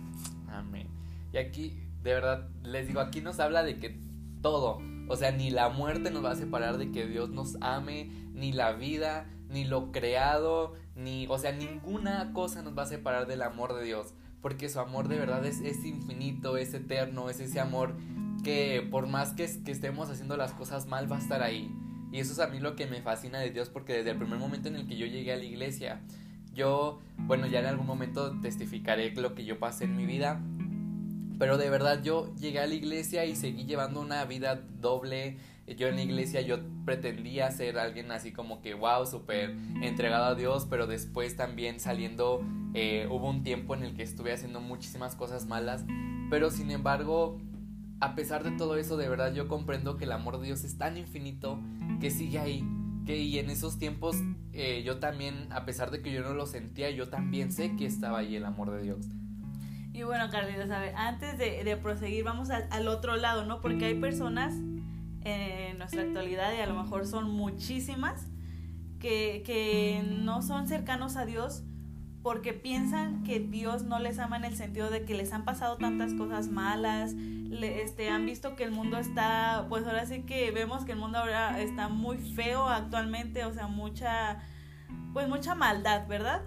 Amén. 0.50 0.88
Y 1.33 1.38
aquí, 1.38 1.77
de 2.03 2.13
verdad, 2.13 2.47
les 2.63 2.88
digo, 2.88 3.01
aquí 3.01 3.19
nos 3.19 3.39
habla 3.41 3.63
de 3.63 3.77
que 3.77 4.00
todo, 4.41 4.79
o 5.09 5.15
sea, 5.18 5.31
ni 5.31 5.51
la 5.51 5.69
muerte 5.69 6.09
nos 6.09 6.23
va 6.23 6.31
a 6.31 6.35
separar 6.35 6.77
de 6.77 6.91
que 6.91 7.06
Dios 7.06 7.29
nos 7.29 7.57
ame, 7.62 8.09
ni 8.33 8.53
la 8.53 8.71
vida, 8.71 9.29
ni 9.50 9.65
lo 9.65 9.91
creado, 9.91 10.73
ni, 10.96 11.28
o 11.28 11.38
sea, 11.38 11.52
ninguna 11.52 12.34
cosa 12.34 12.62
nos 12.62 12.78
va 12.78 12.84
a 12.84 12.88
separar 12.88 13.28
del 13.28 13.42
amor 13.42 13.76
de 13.76 13.84
Dios, 13.84 14.14
porque 14.42 14.70
su 14.70 14.80
amor 14.80 15.08
de 15.08 15.18
verdad 15.18 15.46
es, 15.46 15.62
es 15.62 15.86
infinito, 15.86 16.58
es 16.58 16.74
eterno, 16.74 17.30
es 17.30 17.40
ese 17.40 17.60
amor 17.60 17.96
que 18.44 18.88
por 18.90 19.08
más 19.08 19.34
que, 19.34 19.48
que 19.64 19.72
estemos 19.72 20.10
haciendo 20.10 20.38
las 20.38 20.54
cosas 20.54 20.88
mal 20.88 21.12
va 21.12 21.18
a 21.18 21.20
estar 21.20 21.44
ahí. 21.44 21.74
Y 22.12 22.20
eso 22.20 22.34
es 22.34 22.40
a 22.40 22.48
mí 22.48 22.60
lo 22.60 22.76
que 22.76 22.88
me 22.88 23.02
fascina 23.02 23.40
de 23.40 23.52
Dios, 23.52 23.70
porque 23.70 23.94
desde 23.94 24.12
el 24.12 24.18
primer 24.18 24.38
momento 24.38 24.68
en 24.68 24.76
el 24.76 24.88
que 24.88 24.98
yo 24.98 25.06
llegué 25.06 25.32
a 25.32 25.38
la 25.38 25.46
iglesia, 25.46 26.02
yo, 26.54 27.00
bueno, 27.18 27.48
ya 27.48 27.60
en 27.60 27.68
algún 27.68 27.88
momento 27.88 28.40
testificaré 28.42 29.12
lo 29.16 29.34
que 29.34 29.46
yo 29.46 29.60
pasé 29.60 29.86
en 29.86 29.96
mi 29.96 30.06
vida, 30.06 30.42
pero 31.40 31.58
de 31.58 31.70
verdad 31.70 32.04
yo 32.04 32.34
llegué 32.36 32.60
a 32.60 32.68
la 32.68 32.76
iglesia 32.76 33.26
y 33.26 33.36
seguí 33.36 33.66
llevando 33.66 34.02
una 34.02 34.26
vida 34.26 34.62
doble, 34.80 35.38
yo 35.68 35.88
en 35.88 35.96
la 35.96 36.02
iglesia 36.02 36.42
yo 36.42 36.58
pretendía 36.86 37.50
ser 37.52 37.78
alguien 37.78 38.12
así 38.12 38.31
como 38.31 38.62
que 38.62 38.74
wow, 38.74 39.06
súper 39.06 39.52
entregado 39.81 40.25
a 40.25 40.36
Dios, 40.36 40.68
pero 40.69 40.88
después 40.88 41.36
también 41.36 41.80
saliendo 41.80 42.42
eh, 42.74 43.08
hubo 43.10 43.30
un 43.30 43.44
tiempo 43.44 43.75
en 43.75 43.84
el 43.84 43.96
que 43.96 44.04
estuve 44.04 44.34
haciendo 44.34 44.60
muchísimas 44.62 45.16
cosas 45.16 45.46
malas, 45.46 45.86
pero 46.30 46.50
sin 46.50 46.72
embargo, 46.72 47.40
a 48.00 48.16
pesar 48.16 48.44
de 48.44 48.52
todo 48.52 48.78
eso, 48.78 48.98
de 48.98 49.08
verdad 49.10 49.34
yo 49.34 49.48
comprendo 49.48 49.98
que 49.98 50.06
el 50.06 50.12
amor 50.12 50.40
de 50.40 50.48
Dios 50.48 50.63
es 50.63 50.78
tan 50.78 50.98
infinito 50.98 51.60
que 52.00 52.10
sigue 52.10 52.40
ahí. 52.40 52.64
Que, 53.06 53.18
y 53.18 53.40
en 53.40 53.50
esos 53.50 53.80
tiempos 53.80 54.16
eh, 54.54 54.84
yo 54.86 55.00
también, 55.00 55.48
a 55.52 55.66
pesar 55.66 55.90
de 55.90 56.02
que 56.02 56.12
yo 56.12 56.22
no 56.22 56.34
lo 56.34 56.46
sentía, 56.46 56.90
yo 56.92 57.10
también 57.10 57.52
sé 57.52 57.75
que 57.75 57.86
estaba 57.86 58.19
ahí 58.19 58.36
el 58.36 58.46
amor 58.46 58.72
de 58.72 58.84
Dios. 58.84 59.07
Y 59.94 60.04
bueno, 60.04 60.30
Carlitos, 60.30 60.69
a 60.69 60.80
ver, 60.80 60.96
antes 60.96 61.38
de, 61.38 61.64
de 61.64 61.78
proseguir, 61.78 62.24
vamos 62.24 62.50
al, 62.50 62.68
al 62.72 62.88
otro 62.88 63.18
lado, 63.18 63.46
¿no? 63.46 63.60
Porque 63.60 63.85
hay 63.85 63.95
personas 63.95 64.54
en 65.23 65.78
nuestra 65.78 66.01
actualidad 66.01 66.54
y 66.54 66.61
a 66.61 66.68
lo 66.68 66.81
mejor 66.81 67.06
son 67.06 67.30
muchísimas 67.30 68.28
que, 68.99 69.44
que 69.45 70.04
no 70.23 70.42
son 70.42 70.68
cercanos 70.68 71.18
a 71.18 71.25
Dios 71.25 71.63
porque 72.23 72.54
piensan 72.54 73.23
que 73.23 73.40
Dios 73.40 73.83
no 73.83 73.99
les 73.99 74.19
ama 74.19 74.37
en 74.37 74.45
el 74.45 74.56
sentido 74.56 74.90
de 74.90 75.06
que 75.06 75.16
les 75.16 75.33
han 75.33 75.44
pasado 75.44 75.78
tantas 75.78 76.13
cosas 76.13 76.49
malas, 76.49 77.13
le, 77.13 77.81
este, 77.81 78.09
han 78.09 78.25
visto 78.25 78.56
que 78.56 78.63
el 78.63 78.71
mundo 78.71 78.97
está, 78.97 79.66
pues 79.69 79.85
ahora 79.87 80.06
sí 80.06 80.21
que 80.21 80.51
vemos 80.51 80.85
que 80.85 80.92
el 80.92 80.99
mundo 80.99 81.18
ahora 81.18 81.59
está 81.59 81.90
muy 81.90 82.18
feo 82.18 82.68
actualmente, 82.68 83.44
o 83.45 83.54
sea, 83.54 83.68
mucha, 83.68 84.40
pues 85.13 85.28
mucha 85.28 85.56
maldad, 85.56 86.07
¿verdad? 86.07 86.44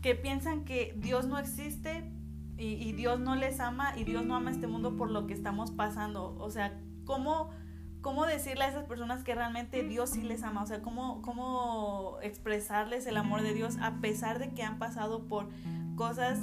Que 0.00 0.14
piensan 0.14 0.64
que 0.64 0.94
Dios 0.96 1.26
no 1.26 1.38
existe 1.38 2.10
y, 2.56 2.64
y 2.64 2.92
Dios 2.92 3.20
no 3.20 3.36
les 3.36 3.60
ama 3.60 3.92
y 3.98 4.04
Dios 4.04 4.24
no 4.24 4.34
ama 4.34 4.50
este 4.50 4.66
mundo 4.66 4.96
por 4.96 5.10
lo 5.10 5.26
que 5.26 5.34
estamos 5.34 5.70
pasando, 5.72 6.36
o 6.38 6.50
sea, 6.50 6.80
¿cómo 7.04 7.50
cómo 8.00 8.26
decirle 8.26 8.64
a 8.64 8.68
esas 8.68 8.84
personas 8.84 9.24
que 9.24 9.34
realmente 9.34 9.82
Dios 9.82 10.10
sí 10.10 10.22
les 10.22 10.42
ama, 10.42 10.62
o 10.62 10.66
sea, 10.66 10.82
cómo, 10.82 11.20
cómo 11.22 12.18
expresarles 12.22 13.06
el 13.06 13.16
amor 13.16 13.42
de 13.42 13.54
Dios 13.54 13.76
a 13.80 14.00
pesar 14.00 14.38
de 14.38 14.50
que 14.50 14.62
han 14.62 14.78
pasado 14.78 15.26
por 15.26 15.48
cosas 15.96 16.38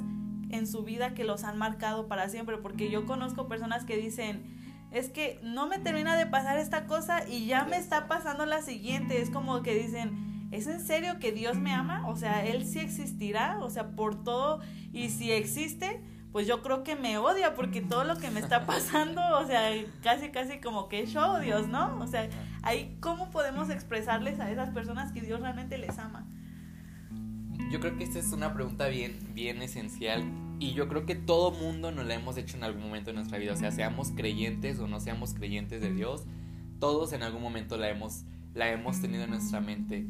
en 0.50 0.68
su 0.68 0.84
vida 0.84 1.14
que 1.14 1.24
los 1.24 1.44
han 1.44 1.58
marcado 1.58 2.08
para 2.08 2.30
siempre, 2.30 2.58
porque 2.58 2.90
yo 2.90 3.06
conozco 3.06 3.48
personas 3.48 3.86
que 3.86 3.98
dicen, 3.98 4.44
es 4.92 5.10
que 5.10 5.40
no 5.44 5.68
me 5.68 5.80
termina 5.80 6.16
de 6.16 6.26
pasar 6.26 6.58
esta 6.58 6.86
cosa 6.86 7.28
y 7.28 7.48
ya 7.48 7.66
me 7.66 7.78
está 7.78 8.08
pasando 8.08 8.46
la 8.46 8.62
siguiente, 8.62 9.22
es 9.22 9.30
como 9.30 9.62
que 9.62 9.76
dicen, 9.76 10.48
¿es 10.52 10.68
en 10.68 10.80
serio 10.80 11.20
que 11.20 11.32
Dios 11.32 11.58
me 11.58 11.74
ama? 11.74 12.08
O 12.08 12.16
sea, 12.16 12.46
Él 12.46 12.66
sí 12.66 12.80
existirá, 12.80 13.60
o 13.62 13.70
sea, 13.70 13.92
por 13.92 14.24
todo, 14.24 14.62
y 14.94 15.10
si 15.10 15.32
existe, 15.32 16.02
pues 16.36 16.48
yo 16.48 16.62
creo 16.62 16.84
que 16.84 16.98
me 16.98 17.18
odia 17.18 17.56
porque 17.56 17.80
todo 17.80 18.04
lo 18.04 18.18
que 18.18 18.30
me 18.30 18.42
está 18.42 18.65
pasando, 18.65 19.22
o 19.39 19.48
sea, 19.48 19.72
casi, 20.04 20.32
casi 20.32 20.60
como 20.60 20.89
que 20.89 21.06
yo, 21.06 21.39
Dios, 21.39 21.70
¿no? 21.70 21.98
O 22.01 22.08
sea, 22.08 22.27
ahí, 22.62 22.98
¿cómo 23.00 23.32
podemos 23.32 23.70
expresarles 23.70 24.42
a 24.42 24.51
esas 24.51 24.70
personas 24.72 25.13
que 25.13 25.22
Dios 25.22 25.39
realmente 25.39 25.77
les 25.77 25.98
ama? 25.98 26.27
Yo 27.72 27.80
creo 27.80 27.96
que 27.96 28.04
esta 28.04 28.20
es 28.20 28.34
una 28.34 28.54
pregunta 28.54 28.88
bien, 28.89 29.18
bien 29.34 29.62
esencial 29.62 30.25
y 30.60 30.74
yo 30.74 30.89
creo 30.89 31.06
que 31.06 31.15
todo 31.15 31.51
mundo 31.51 31.94
nos 31.94 32.06
la 32.06 32.15
hemos 32.15 32.36
hecho 32.36 32.58
en 32.58 32.65
algún 32.65 32.84
momento 32.84 33.12
de 33.12 33.13
nuestra 33.13 33.38
vida, 33.38 33.54
o 33.54 33.56
sea, 33.56 33.72
seamos 33.72 34.12
creyentes 34.12 34.77
o 34.80 34.88
no 34.88 35.00
seamos 35.00 35.36
creyentes 35.36 35.80
de 35.80 35.94
Dios, 35.94 36.25
todos 36.82 37.13
en 37.13 37.24
algún 37.24 37.44
momento 37.44 37.77
la 37.77 37.88
hemos, 37.88 38.25
la 38.54 38.70
hemos 38.72 39.00
tenido 39.00 39.24
en 39.24 39.30
nuestra 39.30 39.62
mente. 39.62 40.06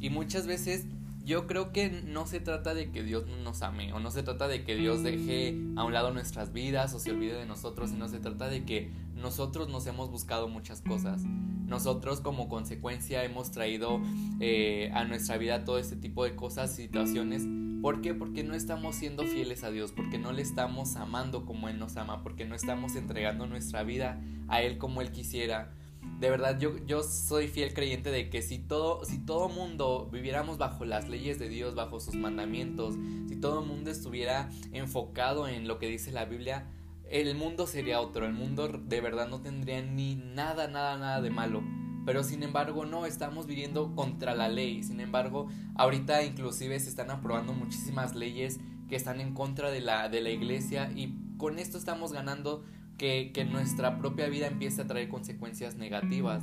Y 0.00 0.10
muchas 0.10 0.48
veces 0.48 0.86
yo 1.28 1.46
creo 1.46 1.72
que 1.72 1.90
no 1.90 2.26
se 2.26 2.40
trata 2.40 2.72
de 2.72 2.90
que 2.90 3.02
Dios 3.02 3.26
nos 3.44 3.60
ame 3.60 3.92
o 3.92 4.00
no 4.00 4.10
se 4.10 4.22
trata 4.22 4.48
de 4.48 4.64
que 4.64 4.74
Dios 4.76 5.02
deje 5.02 5.54
a 5.76 5.84
un 5.84 5.92
lado 5.92 6.10
nuestras 6.10 6.54
vidas 6.54 6.94
o 6.94 6.98
se 6.98 7.10
olvide 7.10 7.34
de 7.34 7.44
nosotros, 7.44 7.90
sino 7.90 8.08
se 8.08 8.18
trata 8.18 8.48
de 8.48 8.64
que 8.64 8.90
nosotros 9.14 9.68
nos 9.68 9.86
hemos 9.86 10.10
buscado 10.10 10.48
muchas 10.48 10.80
cosas. 10.80 11.24
Nosotros 11.66 12.22
como 12.22 12.48
consecuencia 12.48 13.24
hemos 13.24 13.50
traído 13.50 14.00
eh, 14.40 14.90
a 14.94 15.04
nuestra 15.04 15.36
vida 15.36 15.66
todo 15.66 15.76
este 15.76 15.96
tipo 15.96 16.24
de 16.24 16.34
cosas, 16.34 16.74
situaciones. 16.74 17.46
¿Por 17.82 18.00
qué? 18.00 18.14
Porque 18.14 18.42
no 18.42 18.54
estamos 18.54 18.96
siendo 18.96 19.22
fieles 19.24 19.64
a 19.64 19.70
Dios, 19.70 19.92
porque 19.92 20.16
no 20.16 20.32
le 20.32 20.40
estamos 20.40 20.96
amando 20.96 21.44
como 21.44 21.68
Él 21.68 21.78
nos 21.78 21.98
ama, 21.98 22.22
porque 22.22 22.46
no 22.46 22.54
estamos 22.54 22.96
entregando 22.96 23.46
nuestra 23.46 23.82
vida 23.82 24.18
a 24.48 24.62
Él 24.62 24.78
como 24.78 25.02
Él 25.02 25.12
quisiera 25.12 25.74
de 26.18 26.30
verdad 26.30 26.58
yo, 26.58 26.76
yo 26.86 27.02
soy 27.02 27.48
fiel 27.48 27.72
creyente 27.74 28.10
de 28.10 28.28
que 28.28 28.42
si 28.42 28.58
todo, 28.58 29.04
si 29.04 29.18
todo 29.18 29.48
mundo 29.48 30.08
viviéramos 30.10 30.58
bajo 30.58 30.84
las 30.84 31.08
leyes 31.08 31.38
de 31.38 31.48
Dios, 31.48 31.74
bajo 31.74 32.00
sus 32.00 32.14
mandamientos, 32.14 32.96
si 33.28 33.36
todo 33.36 33.60
el 33.60 33.66
mundo 33.66 33.90
estuviera 33.90 34.48
enfocado 34.72 35.46
en 35.46 35.68
lo 35.68 35.78
que 35.78 35.88
dice 35.88 36.10
la 36.10 36.24
Biblia, 36.24 36.66
el 37.08 37.34
mundo 37.36 37.66
sería 37.66 38.00
otro, 38.00 38.26
el 38.26 38.32
mundo 38.32 38.68
de 38.68 39.00
verdad 39.00 39.28
no 39.28 39.40
tendría 39.40 39.80
ni 39.82 40.16
nada, 40.16 40.68
nada, 40.68 40.98
nada 40.98 41.20
de 41.20 41.30
malo. 41.30 41.62
Pero 42.04 42.24
sin 42.24 42.42
embargo 42.42 42.84
no, 42.84 43.06
estamos 43.06 43.46
viviendo 43.46 43.94
contra 43.94 44.34
la 44.34 44.48
ley. 44.48 44.82
Sin 44.82 45.00
embargo, 45.00 45.48
ahorita 45.74 46.22
inclusive 46.22 46.80
se 46.80 46.88
están 46.88 47.10
aprobando 47.10 47.52
muchísimas 47.52 48.14
leyes 48.14 48.60
que 48.88 48.96
están 48.96 49.20
en 49.20 49.34
contra 49.34 49.70
de 49.70 49.80
la, 49.80 50.08
de 50.08 50.20
la 50.20 50.30
iglesia 50.30 50.90
y 50.94 51.14
con 51.36 51.58
esto 51.58 51.78
estamos 51.78 52.12
ganando 52.12 52.64
que, 52.98 53.46
nuestra 53.50 53.96
propia 53.98 54.28
vida 54.28 54.48
empiece 54.48 54.82
a 54.82 54.86
traer 54.86 55.08
consecuencias 55.08 55.76
negativas. 55.76 56.42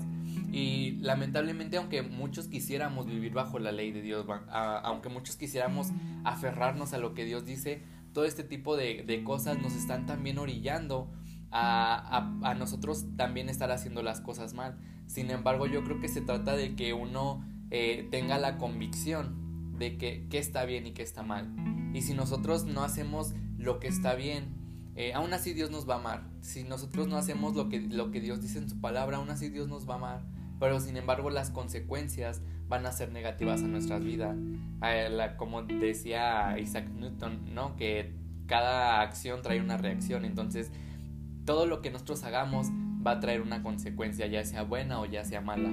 Y 0.52 0.92
lamentablemente, 1.02 1.78
aunque 1.78 2.02
muchos 2.02 2.48
quisiéramos 2.48 3.06
vivir 3.06 3.34
bajo 3.34 3.60
la 3.60 3.72
ley 3.72 3.92
de 3.92 4.02
Dios, 4.02 4.26
aunque 4.50 5.10
muchos 5.10 5.36
quisiéramos 5.36 5.90
aferrarnos 6.24 6.94
a 6.94 6.98
lo 6.98 7.14
que 7.14 7.26
Dios 7.26 7.46
dice, 7.46 7.84
todo 8.14 8.26
este 8.26 8.44
tipo 8.44 8.78
de, 8.78 9.22
cosas 9.24 9.62
nos 9.62 9.76
están 9.76 10.06
también 10.06 10.40
orillando 10.40 11.12
a, 11.52 12.56
nosotros 12.58 13.06
también 13.18 13.50
estar 13.50 13.72
haciendo 13.72 14.02
las 14.02 14.22
cosas 14.22 14.54
mal. 14.54 14.80
Sin 15.06 15.30
embargo, 15.30 15.68
yo 15.68 15.84
creo 15.84 16.00
que 16.00 16.08
se 16.08 16.22
trata 16.22 16.56
de 16.56 16.76
que 16.76 16.94
uno 16.94 17.46
eh, 17.70 18.08
tenga 18.10 18.40
la 18.40 18.58
convicción 18.58 19.74
de 19.78 19.98
que, 19.98 20.28
que 20.30 20.40
está 20.40 20.66
bien 20.66 20.88
y 20.88 20.92
que 20.92 21.04
está 21.04 21.22
mal. 21.22 21.54
Y 21.94 22.02
si 22.02 22.14
nosotros 22.14 22.66
no 22.66 22.84
hacemos 22.84 23.34
lo 23.58 23.80
que 23.80 23.88
está 23.88 24.16
bien, 24.16 24.65
eh, 24.96 25.14
aún 25.14 25.34
así 25.34 25.54
Dios 25.54 25.72
nos 25.72 25.88
va 25.90 25.96
a 25.96 26.00
amar. 26.00 26.24
Si 26.42 26.64
nosotros 26.64 27.08
no 27.08 27.18
hacemos 27.18 27.56
lo 27.56 27.70
que, 27.70 27.82
lo 27.82 28.12
que 28.12 28.22
Dios 28.22 28.42
dice 28.42 28.60
en 28.60 28.70
su 28.70 28.80
palabra, 28.80 29.18
aún 29.18 29.30
así 29.30 29.50
Dios 29.50 29.68
nos 29.68 29.88
va 29.88 29.96
a 29.96 29.98
amar. 29.98 30.22
Pero 30.60 30.80
sin 30.80 30.96
embargo 30.96 31.30
las 31.30 31.50
consecuencias 31.50 32.42
van 32.68 32.86
a 32.86 32.92
ser 32.92 33.12
negativas 33.12 33.62
a 33.62 33.68
nuestras 33.68 34.04
vidas. 34.04 34.38
como 35.38 35.64
decía 35.64 36.58
Isaac 36.60 36.88
Newton, 36.90 37.54
¿no? 37.54 37.76
Que 37.76 38.16
cada 38.48 39.02
acción 39.02 39.42
trae 39.42 39.60
una 39.60 39.78
reacción. 39.78 40.24
Entonces 40.24 40.72
todo 41.46 41.66
lo 41.66 41.82
que 41.82 41.92
nosotros 41.92 42.24
hagamos 42.24 42.68
va 43.06 43.12
a 43.12 43.20
traer 43.20 43.42
una 43.42 43.62
consecuencia, 43.62 44.28
ya 44.28 44.44
sea 44.46 44.64
buena 44.64 45.00
o 45.00 45.06
ya 45.06 45.24
sea 45.26 45.42
mala. 45.42 45.70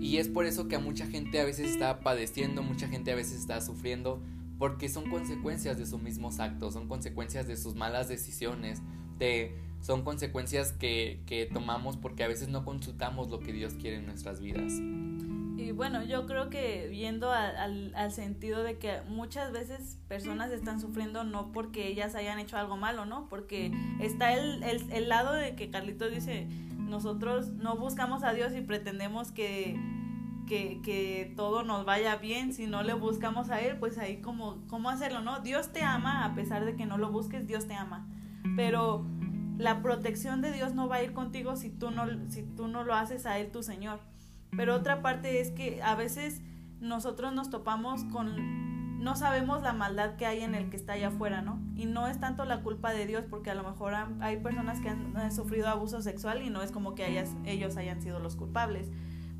Y 0.00 0.18
es 0.18 0.28
por 0.28 0.44
eso 0.44 0.68
que 0.68 0.76
a 0.76 0.80
mucha 0.80 1.06
gente 1.06 1.40
a 1.40 1.44
veces 1.44 1.70
está 1.70 2.00
padeciendo, 2.00 2.62
mucha 2.62 2.88
gente 2.88 3.12
a 3.12 3.14
veces 3.14 3.40
está 3.40 3.60
sufriendo, 3.60 4.22
porque 4.58 4.88
son 4.88 5.08
consecuencias 5.10 5.78
de 5.78 5.86
sus 5.86 6.00
mismos 6.00 6.40
actos, 6.40 6.74
son 6.74 6.88
consecuencias 6.88 7.46
de 7.46 7.56
sus 7.56 7.74
malas 7.74 8.08
decisiones, 8.08 8.82
de, 9.18 9.56
son 9.80 10.02
consecuencias 10.02 10.72
que, 10.72 11.22
que 11.26 11.46
tomamos 11.46 11.96
porque 11.96 12.24
a 12.24 12.28
veces 12.28 12.48
no 12.48 12.64
consultamos 12.64 13.30
lo 13.30 13.40
que 13.40 13.52
Dios 13.52 13.74
quiere 13.74 13.96
en 13.96 14.06
nuestras 14.06 14.40
vidas. 14.40 14.72
Y 15.56 15.70
bueno, 15.70 16.02
yo 16.02 16.26
creo 16.26 16.50
que 16.50 16.88
viendo 16.90 17.30
al, 17.30 17.94
al, 17.94 18.12
sentido 18.12 18.64
de 18.64 18.76
que 18.78 19.02
muchas 19.08 19.52
veces 19.52 19.98
personas 20.08 20.50
están 20.50 20.80
sufriendo 20.80 21.22
no 21.22 21.52
porque 21.52 21.86
ellas 21.86 22.14
hayan 22.16 22.38
hecho 22.40 22.56
algo 22.56 22.76
malo, 22.76 23.06
¿no? 23.06 23.28
Porque 23.28 23.72
está 24.00 24.34
el, 24.34 24.62
el, 24.64 24.90
el 24.90 25.08
lado 25.08 25.32
de 25.32 25.54
que 25.54 25.70
Carlitos 25.70 26.10
dice, 26.10 26.48
nosotros 26.76 27.52
no 27.52 27.76
buscamos 27.76 28.24
a 28.24 28.32
Dios 28.32 28.52
y 28.54 28.62
pretendemos 28.62 29.30
que 29.30 29.78
que, 30.46 30.80
que, 30.82 31.32
todo 31.36 31.62
nos 31.62 31.84
vaya 31.84 32.16
bien, 32.16 32.52
si 32.52 32.66
no 32.66 32.82
le 32.82 32.94
buscamos 32.94 33.50
a 33.50 33.60
Él, 33.60 33.78
pues 33.78 33.98
ahí 33.98 34.20
como, 34.20 34.66
¿cómo 34.68 34.90
hacerlo? 34.90 35.20
¿No? 35.20 35.40
Dios 35.40 35.72
te 35.72 35.82
ama, 35.82 36.24
a 36.24 36.34
pesar 36.34 36.64
de 36.64 36.76
que 36.76 36.86
no 36.86 36.98
lo 36.98 37.10
busques, 37.10 37.46
Dios 37.46 37.66
te 37.66 37.74
ama. 37.74 38.06
Pero 38.56 39.04
la 39.58 39.82
protección 39.82 40.40
de 40.40 40.52
Dios 40.52 40.74
no 40.74 40.88
va 40.88 40.96
a 40.96 41.02
ir 41.02 41.12
contigo 41.12 41.56
si 41.56 41.70
tú 41.70 41.90
no, 41.90 42.06
si 42.28 42.42
tú 42.42 42.68
no 42.68 42.84
lo 42.84 42.94
haces 42.94 43.26
a 43.26 43.38
Él 43.38 43.50
tu 43.50 43.62
Señor. 43.62 44.00
Pero 44.56 44.74
otra 44.74 45.02
parte 45.02 45.40
es 45.40 45.50
que 45.50 45.82
a 45.82 45.94
veces 45.94 46.42
nosotros 46.80 47.32
nos 47.32 47.50
topamos 47.50 48.04
con, 48.04 49.02
no 49.02 49.16
sabemos 49.16 49.62
la 49.62 49.72
maldad 49.72 50.16
que 50.16 50.26
hay 50.26 50.42
en 50.42 50.54
el 50.54 50.70
que 50.70 50.76
está 50.76 50.92
allá 50.94 51.08
afuera, 51.08 51.42
¿no? 51.42 51.60
Y 51.76 51.86
no 51.86 52.06
es 52.06 52.20
tanto 52.20 52.44
la 52.44 52.62
culpa 52.62 52.92
de 52.92 53.06
Dios, 53.06 53.24
porque 53.28 53.50
a 53.50 53.54
lo 53.54 53.64
mejor 53.64 53.94
hay 54.20 54.36
personas 54.38 54.80
que 54.80 54.90
han, 54.90 55.32
sufrido 55.32 55.68
abuso 55.68 56.02
sexual 56.02 56.42
y 56.42 56.50
no 56.50 56.62
es 56.62 56.70
como 56.70 56.94
que 56.94 57.24
ellos 57.44 57.76
hayan 57.76 58.00
sido 58.00 58.20
los 58.20 58.36
culpables 58.36 58.90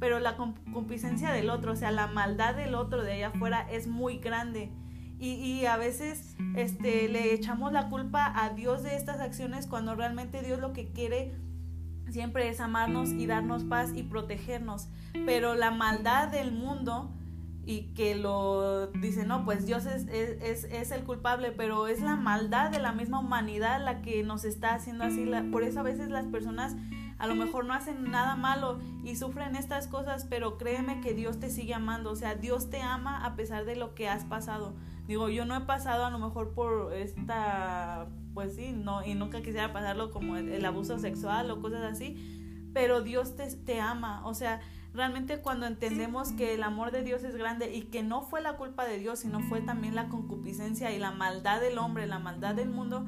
pero 0.00 0.20
la 0.20 0.36
complicencia 0.36 1.30
del 1.30 1.50
otro, 1.50 1.72
o 1.72 1.76
sea, 1.76 1.90
la 1.90 2.06
maldad 2.06 2.54
del 2.54 2.74
otro 2.74 3.02
de 3.02 3.12
allá 3.14 3.28
afuera 3.28 3.66
es 3.70 3.86
muy 3.86 4.18
grande. 4.18 4.70
Y, 5.18 5.34
y, 5.34 5.66
a 5.66 5.76
veces 5.76 6.36
este, 6.56 7.08
le 7.08 7.32
echamos 7.32 7.72
la 7.72 7.88
culpa 7.88 8.32
a 8.34 8.50
Dios 8.50 8.82
de 8.82 8.96
estas 8.96 9.20
acciones 9.20 9.66
cuando 9.66 9.94
realmente 9.94 10.42
Dios 10.42 10.58
lo 10.58 10.72
que 10.72 10.90
quiere 10.92 11.32
siempre 12.10 12.48
es 12.48 12.60
amarnos 12.60 13.10
y 13.10 13.26
darnos 13.26 13.64
paz 13.64 13.92
y 13.94 14.02
protegernos. 14.02 14.88
Pero 15.26 15.54
la 15.54 15.70
maldad 15.70 16.28
del 16.28 16.52
mundo 16.52 17.12
y 17.66 17.92
que 17.94 18.14
lo 18.14 18.88
dice, 18.88 19.24
no, 19.24 19.44
pues 19.44 19.66
Dios 19.66 19.86
es, 19.86 20.06
es, 20.08 20.64
es, 20.64 20.90
el 20.90 21.04
culpable, 21.04 21.52
pero 21.52 21.86
es 21.86 22.00
la 22.00 22.16
maldad 22.16 22.70
de 22.70 22.78
la 22.78 22.92
misma 22.92 23.20
humanidad 23.20 23.82
la 23.82 24.02
que 24.02 24.22
nos 24.22 24.44
está 24.44 24.74
haciendo 24.74 25.04
así. 25.04 25.26
por 25.50 25.62
eso 25.62 25.80
a 25.80 25.82
veces 25.82 26.10
las 26.10 26.26
personas 26.26 26.76
a 27.18 27.26
lo 27.26 27.34
mejor 27.36 27.64
no 27.64 27.74
hacen 27.74 28.10
nada 28.10 28.36
malo 28.36 28.78
y 29.02 29.16
sufren 29.16 29.56
estas 29.56 29.86
cosas, 29.86 30.26
pero 30.28 30.58
créeme 30.58 31.00
que 31.00 31.14
Dios 31.14 31.38
te 31.38 31.48
sigue 31.48 31.74
amando, 31.74 32.10
o 32.10 32.16
sea, 32.16 32.34
Dios 32.34 32.70
te 32.70 32.82
ama 32.82 33.24
a 33.24 33.36
pesar 33.36 33.64
de 33.64 33.76
lo 33.76 33.94
que 33.94 34.08
has 34.08 34.24
pasado. 34.24 34.74
Digo, 35.06 35.28
yo 35.28 35.44
no 35.44 35.56
he 35.56 35.60
pasado 35.60 36.04
a 36.04 36.10
lo 36.10 36.18
mejor 36.18 36.54
por 36.54 36.92
esta, 36.92 38.08
pues 38.34 38.56
sí, 38.56 38.72
no, 38.72 39.04
y 39.04 39.14
nunca 39.14 39.42
quisiera 39.42 39.72
pasarlo 39.72 40.10
como 40.10 40.36
el, 40.36 40.64
abuso 40.64 40.98
sexual 40.98 41.50
o 41.50 41.60
cosas 41.60 41.82
así, 41.82 42.70
pero 42.72 43.02
Dios 43.02 43.36
te, 43.36 43.46
te 43.54 43.80
ama, 43.80 44.26
o 44.26 44.34
sea, 44.34 44.60
realmente 44.94 45.40
cuando 45.40 45.66
entendemos 45.66 46.32
que 46.32 46.54
el 46.54 46.62
amor 46.62 46.92
de 46.92 47.02
Dios 47.02 47.24
es 47.24 47.36
grande 47.36 47.74
y 47.74 47.82
que 47.82 48.02
no 48.02 48.22
fue 48.22 48.40
la 48.40 48.56
culpa 48.56 48.86
de 48.86 48.98
Dios, 48.98 49.18
sino 49.18 49.40
fue 49.40 49.60
también 49.60 49.94
la 49.94 50.08
concupiscencia 50.08 50.92
y 50.92 50.98
la 50.98 51.10
maldad 51.10 51.60
del 51.60 51.78
hombre, 51.78 52.06
la 52.06 52.20
maldad 52.20 52.54
del 52.54 52.70
mundo, 52.70 53.04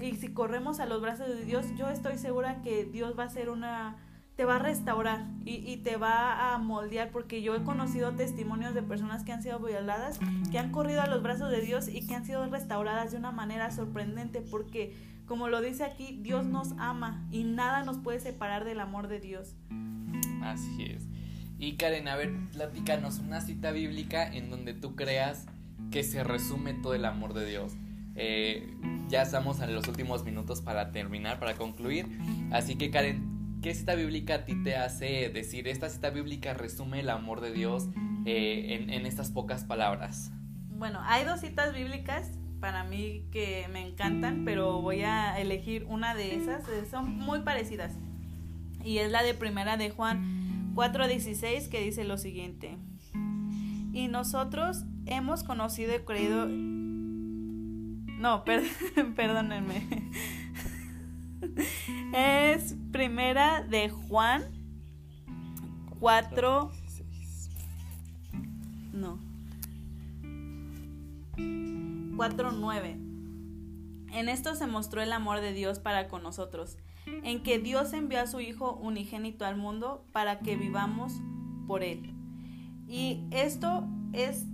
y 0.00 0.16
si 0.16 0.28
corremos 0.32 0.80
a 0.80 0.86
los 0.86 1.00
brazos 1.00 1.28
de 1.28 1.44
Dios, 1.44 1.66
yo 1.76 1.88
estoy 1.88 2.18
segura 2.18 2.62
que 2.62 2.84
Dios 2.84 3.16
va 3.16 3.24
a 3.24 3.28
ser 3.28 3.50
una, 3.50 3.96
te 4.34 4.44
va 4.44 4.56
a 4.56 4.58
restaurar 4.58 5.26
y, 5.44 5.56
y, 5.56 5.76
te 5.76 5.96
va 5.96 6.54
a 6.54 6.58
moldear 6.58 7.10
porque 7.10 7.40
yo 7.40 7.54
he 7.54 7.62
conocido 7.62 8.12
testimonios 8.12 8.74
de 8.74 8.82
personas 8.82 9.22
que 9.22 9.32
han 9.32 9.42
sido 9.42 9.60
violadas, 9.60 10.18
que 10.50 10.58
han 10.58 10.72
corrido 10.72 11.02
a 11.02 11.06
los 11.06 11.22
brazos 11.22 11.52
de 11.52 11.60
Dios 11.60 11.86
y 11.86 12.04
que 12.04 12.16
han 12.16 12.24
sido 12.24 12.44
restauradas 12.46 13.12
de 13.12 13.18
una 13.18 13.30
manera 13.30 13.70
sorprendente 13.70 14.40
porque 14.40 14.96
como 15.26 15.48
lo 15.48 15.60
dice 15.60 15.84
aquí, 15.84 16.18
Dios 16.20 16.44
nos 16.44 16.72
ama 16.78 17.26
y 17.30 17.44
nada 17.44 17.84
nos 17.84 17.98
puede 17.98 18.20
separar 18.20 18.64
del 18.64 18.80
amor 18.80 19.08
de 19.08 19.20
Dios. 19.20 19.54
Así 20.44 20.84
es. 20.84 21.08
Y 21.58 21.76
Karen, 21.76 22.08
a 22.08 22.16
ver, 22.16 22.32
platícanos 22.52 23.18
una 23.18 23.40
cita 23.40 23.70
bíblica 23.70 24.26
en 24.26 24.50
donde 24.50 24.74
tú 24.74 24.94
creas 24.94 25.46
que 25.90 26.02
se 26.02 26.22
resume 26.22 26.74
todo 26.74 26.94
el 26.94 27.04
amor 27.04 27.32
de 27.32 27.46
Dios. 27.46 27.72
Eh, 28.16 28.76
ya 29.08 29.22
estamos 29.22 29.60
en 29.60 29.74
los 29.74 29.88
últimos 29.88 30.24
minutos 30.24 30.60
para 30.60 30.92
terminar, 30.92 31.38
para 31.38 31.54
concluir. 31.54 32.06
Así 32.52 32.76
que 32.76 32.90
Karen, 32.90 33.58
¿qué 33.62 33.74
cita 33.74 33.94
bíblica 33.94 34.34
a 34.34 34.44
ti 34.44 34.62
te 34.62 34.76
hace 34.76 35.30
decir, 35.30 35.66
esta 35.66 35.88
cita 35.88 36.10
bíblica 36.10 36.54
resume 36.54 37.00
el 37.00 37.10
amor 37.10 37.40
de 37.40 37.52
Dios 37.52 37.88
eh, 38.26 38.74
en, 38.74 38.90
en 38.90 39.06
estas 39.06 39.30
pocas 39.30 39.64
palabras? 39.64 40.30
Bueno, 40.68 41.00
hay 41.04 41.24
dos 41.24 41.40
citas 41.40 41.72
bíblicas 41.72 42.30
para 42.60 42.84
mí 42.84 43.26
que 43.30 43.66
me 43.72 43.86
encantan, 43.86 44.44
pero 44.44 44.80
voy 44.80 45.02
a 45.02 45.38
elegir 45.40 45.84
una 45.84 46.14
de 46.14 46.34
esas. 46.34 46.64
Son 46.90 47.08
muy 47.16 47.40
parecidas. 47.40 47.96
Y 48.84 48.98
es 48.98 49.10
la 49.10 49.22
de 49.22 49.34
primera 49.34 49.76
de 49.76 49.90
Juan 49.90 50.72
4:16 50.74 51.68
que 51.68 51.80
dice 51.80 52.04
lo 52.04 52.18
siguiente. 52.18 52.76
Y 53.92 54.08
nosotros 54.08 54.84
hemos 55.06 55.44
conocido 55.44 55.94
y 55.96 56.00
creído 56.00 56.48
no, 58.24 58.42
perdónenme. 59.16 60.10
Es 62.14 62.74
primera 62.90 63.62
de 63.62 63.90
Juan 63.90 64.42
4. 66.00 66.70
No. 68.92 69.18
4.9. 71.36 72.92
En 74.12 74.28
esto 74.28 74.54
se 74.54 74.66
mostró 74.66 75.02
el 75.02 75.12
amor 75.12 75.40
de 75.40 75.52
Dios 75.52 75.78
para 75.80 76.08
con 76.08 76.22
nosotros, 76.22 76.78
en 77.06 77.42
que 77.42 77.58
Dios 77.58 77.92
envió 77.92 78.20
a 78.20 78.26
su 78.26 78.40
Hijo 78.40 78.74
unigénito 78.74 79.44
al 79.44 79.56
mundo 79.56 80.04
para 80.12 80.40
que 80.40 80.56
vivamos 80.56 81.20
por 81.66 81.82
Él. 81.82 82.14
Y 82.88 83.24
esto 83.30 83.86
es 84.12 84.46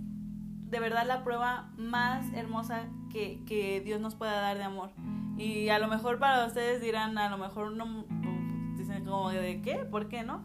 de 0.71 0.79
verdad 0.79 1.05
la 1.05 1.23
prueba 1.23 1.69
más 1.77 2.25
hermosa 2.33 2.87
que, 3.11 3.41
que 3.45 3.81
Dios 3.81 3.99
nos 3.99 4.15
pueda 4.15 4.39
dar 4.39 4.57
de 4.57 4.63
amor. 4.63 4.91
Y 5.37 5.69
a 5.69 5.79
lo 5.79 5.87
mejor 5.87 6.19
para 6.19 6.45
ustedes 6.45 6.81
dirán, 6.81 7.17
a 7.17 7.29
lo 7.29 7.37
mejor 7.37 7.73
no, 7.73 8.05
dicen 8.77 9.05
como 9.05 9.29
de 9.29 9.61
qué, 9.61 9.77
¿por 9.79 10.07
qué 10.07 10.23
no? 10.23 10.43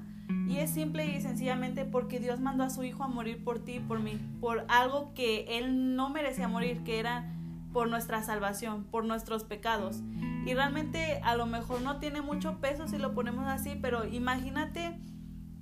Y 0.48 0.58
es 0.58 0.70
simple 0.70 1.06
y 1.06 1.20
sencillamente 1.20 1.84
porque 1.84 2.18
Dios 2.18 2.40
mandó 2.40 2.64
a 2.64 2.70
su 2.70 2.82
Hijo 2.82 3.04
a 3.04 3.08
morir 3.08 3.42
por 3.42 3.60
ti 3.60 3.80
por 3.80 4.00
mí, 4.00 4.18
por 4.40 4.64
algo 4.68 5.12
que 5.14 5.58
Él 5.58 5.96
no 5.96 6.10
merecía 6.10 6.48
morir, 6.48 6.82
que 6.82 6.98
era 6.98 7.32
por 7.72 7.88
nuestra 7.88 8.22
salvación, 8.22 8.84
por 8.84 9.04
nuestros 9.04 9.44
pecados. 9.44 10.02
Y 10.46 10.54
realmente 10.54 11.20
a 11.24 11.34
lo 11.34 11.46
mejor 11.46 11.80
no 11.82 11.98
tiene 11.98 12.22
mucho 12.22 12.60
peso 12.60 12.86
si 12.86 12.98
lo 12.98 13.14
ponemos 13.14 13.48
así, 13.48 13.76
pero 13.82 14.06
imagínate 14.06 14.96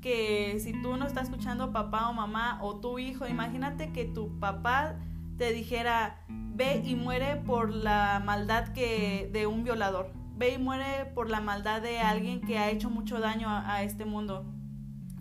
que 0.03 0.61
si 0.61 0.79
tú 0.83 0.99
no 0.99 1.07
estás 1.07 1.25
escuchando 1.25 1.73
papá 1.73 2.11
o 2.11 2.13
mamá 2.13 2.59
o 2.61 2.81
tu 2.81 2.99
hijo, 2.99 3.27
imagínate 3.27 3.93
que 3.95 4.05
tu 4.05 4.39
papá 4.39 4.97
te 5.39 5.53
dijera, 5.53 6.23
ve 6.29 6.83
y 6.85 6.97
muere 6.97 7.37
por 7.37 7.73
la 7.73 8.21
maldad 8.23 8.75
que 8.75 9.31
de 9.33 9.47
un 9.47 9.65
violador, 9.65 10.13
ve 10.37 10.53
y 10.53 10.59
muere 10.59 11.07
por 11.15 11.31
la 11.31 11.41
maldad 11.41 11.81
de 11.81 12.01
alguien 12.01 12.43
que 12.43 12.59
ha 12.59 12.69
hecho 12.71 12.91
mucho 12.91 13.21
daño 13.21 13.49
a, 13.49 13.77
a 13.77 13.85
este 13.85 14.05
mundo. 14.05 14.45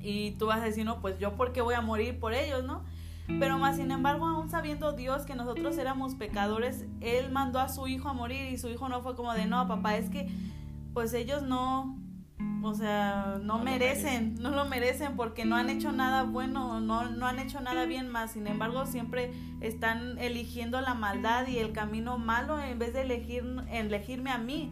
Y 0.01 0.31
tú 0.31 0.47
vas 0.47 0.59
a 0.59 0.65
decir, 0.65 0.83
no, 0.83 0.99
pues 0.99 1.19
yo 1.19 1.37
por 1.37 1.53
qué 1.53 1.61
voy 1.61 1.75
a 1.75 1.81
morir 1.81 2.19
por 2.19 2.33
ellos, 2.33 2.65
¿no? 2.65 2.83
Pero 3.27 3.57
más 3.57 3.77
sin 3.77 3.91
embargo, 3.91 4.25
aún 4.25 4.49
sabiendo 4.49 4.91
Dios 4.93 5.23
que 5.23 5.35
nosotros 5.35 5.77
éramos 5.77 6.15
pecadores, 6.15 6.85
Él 6.99 7.31
mandó 7.31 7.59
a 7.59 7.69
su 7.69 7.87
hijo 7.87 8.09
a 8.09 8.13
morir 8.13 8.51
y 8.51 8.57
su 8.57 8.69
hijo 8.69 8.89
no 8.89 9.01
fue 9.01 9.15
como 9.15 9.33
de, 9.33 9.45
no, 9.45 9.67
papá, 9.67 9.95
es 9.95 10.09
que 10.09 10.29
pues 10.93 11.13
ellos 11.13 11.41
no, 11.41 11.97
o 12.61 12.73
sea, 12.75 13.39
no, 13.41 13.59
merecen, 13.59 14.35
no 14.35 14.51
lo 14.51 14.65
merecen 14.65 15.15
porque 15.15 15.45
no 15.45 15.55
han 15.55 15.69
hecho 15.69 15.91
nada 15.91 16.23
bueno, 16.23 16.81
no, 16.81 17.09
no 17.09 17.25
han 17.25 17.39
hecho 17.39 17.61
nada 17.61 17.85
bien 17.85 18.09
más. 18.09 18.31
Sin 18.31 18.45
embargo, 18.45 18.85
siempre 18.85 19.31
están 19.61 20.19
eligiendo 20.19 20.79
la 20.81 20.93
maldad 20.93 21.47
y 21.47 21.57
el 21.59 21.71
camino 21.71 22.17
malo 22.17 22.61
en 22.61 22.77
vez 22.77 22.93
de 22.93 23.01
elegir, 23.01 23.43
elegirme 23.71 24.31
a 24.31 24.37
mí. 24.37 24.71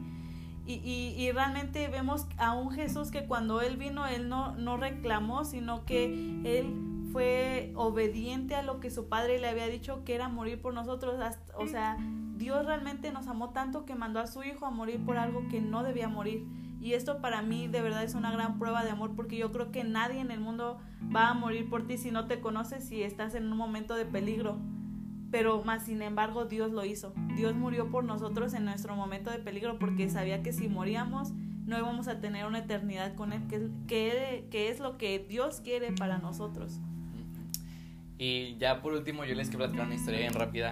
Y, 0.65 0.73
y, 0.75 1.15
y, 1.17 1.31
realmente 1.31 1.87
vemos 1.87 2.27
a 2.37 2.53
un 2.53 2.71
Jesús 2.71 3.09
que 3.09 3.25
cuando 3.25 3.61
Él 3.61 3.77
vino, 3.77 4.05
Él 4.05 4.29
no, 4.29 4.55
no 4.55 4.77
reclamó, 4.77 5.43
sino 5.43 5.85
que 5.85 6.05
Él 6.45 6.90
fue 7.11 7.71
obediente 7.75 8.55
a 8.55 8.63
lo 8.63 8.79
que 8.79 8.89
su 8.89 9.07
padre 9.07 9.39
le 9.39 9.47
había 9.47 9.67
dicho 9.67 10.03
que 10.03 10.15
era 10.15 10.29
morir 10.29 10.61
por 10.61 10.73
nosotros. 10.73 11.15
O 11.55 11.67
sea, 11.67 11.97
Dios 12.35 12.65
realmente 12.65 13.11
nos 13.11 13.27
amó 13.27 13.49
tanto 13.51 13.85
que 13.85 13.95
mandó 13.95 14.19
a 14.19 14.27
su 14.27 14.43
Hijo 14.43 14.65
a 14.65 14.71
morir 14.71 15.03
por 15.05 15.17
algo 15.17 15.47
que 15.49 15.61
no 15.61 15.83
debía 15.83 16.07
morir. 16.07 16.45
Y 16.79 16.93
esto 16.93 17.21
para 17.21 17.41
mí 17.41 17.67
de 17.67 17.81
verdad 17.81 18.03
es 18.03 18.15
una 18.15 18.31
gran 18.31 18.57
prueba 18.57 18.83
de 18.83 18.89
amor 18.89 19.11
porque 19.15 19.37
yo 19.37 19.51
creo 19.51 19.71
que 19.71 19.83
nadie 19.83 20.19
en 20.19 20.31
el 20.31 20.39
mundo 20.39 20.79
va 21.15 21.29
a 21.29 21.33
morir 21.33 21.69
por 21.69 21.85
ti 21.85 21.97
si 21.97 22.09
no 22.09 22.25
te 22.27 22.39
conoces, 22.39 22.83
si 22.87 23.03
estás 23.03 23.35
en 23.35 23.51
un 23.51 23.57
momento 23.57 23.95
de 23.95 24.05
peligro 24.05 24.57
pero 25.31 25.63
más 25.63 25.85
sin 25.85 26.01
embargo 26.01 26.45
Dios 26.45 26.71
lo 26.71 26.85
hizo. 26.85 27.13
Dios 27.35 27.55
murió 27.55 27.89
por 27.89 28.03
nosotros 28.03 28.53
en 28.53 28.65
nuestro 28.65 28.95
momento 28.95 29.31
de 29.31 29.39
peligro 29.39 29.79
porque 29.79 30.09
sabía 30.09 30.43
que 30.43 30.51
si 30.51 30.67
moríamos 30.67 31.33
no 31.65 31.77
íbamos 31.77 32.07
a 32.09 32.19
tener 32.19 32.45
una 32.45 32.59
eternidad 32.59 33.15
con 33.15 33.31
Él, 33.31 33.41
que, 33.87 34.45
que, 34.51 34.69
es 34.69 34.79
lo 34.79 34.97
que 34.97 35.19
Dios 35.19 35.61
quiere 35.61 35.93
para 35.93 36.17
nosotros. 36.17 36.79
Y 38.23 38.55
ya 38.57 38.83
por 38.83 38.93
último 38.93 39.25
yo 39.25 39.33
les 39.33 39.49
quiero 39.49 39.65
platicar 39.65 39.87
una 39.87 39.95
historia 39.95 40.19
bien 40.19 40.35
rápida. 40.35 40.71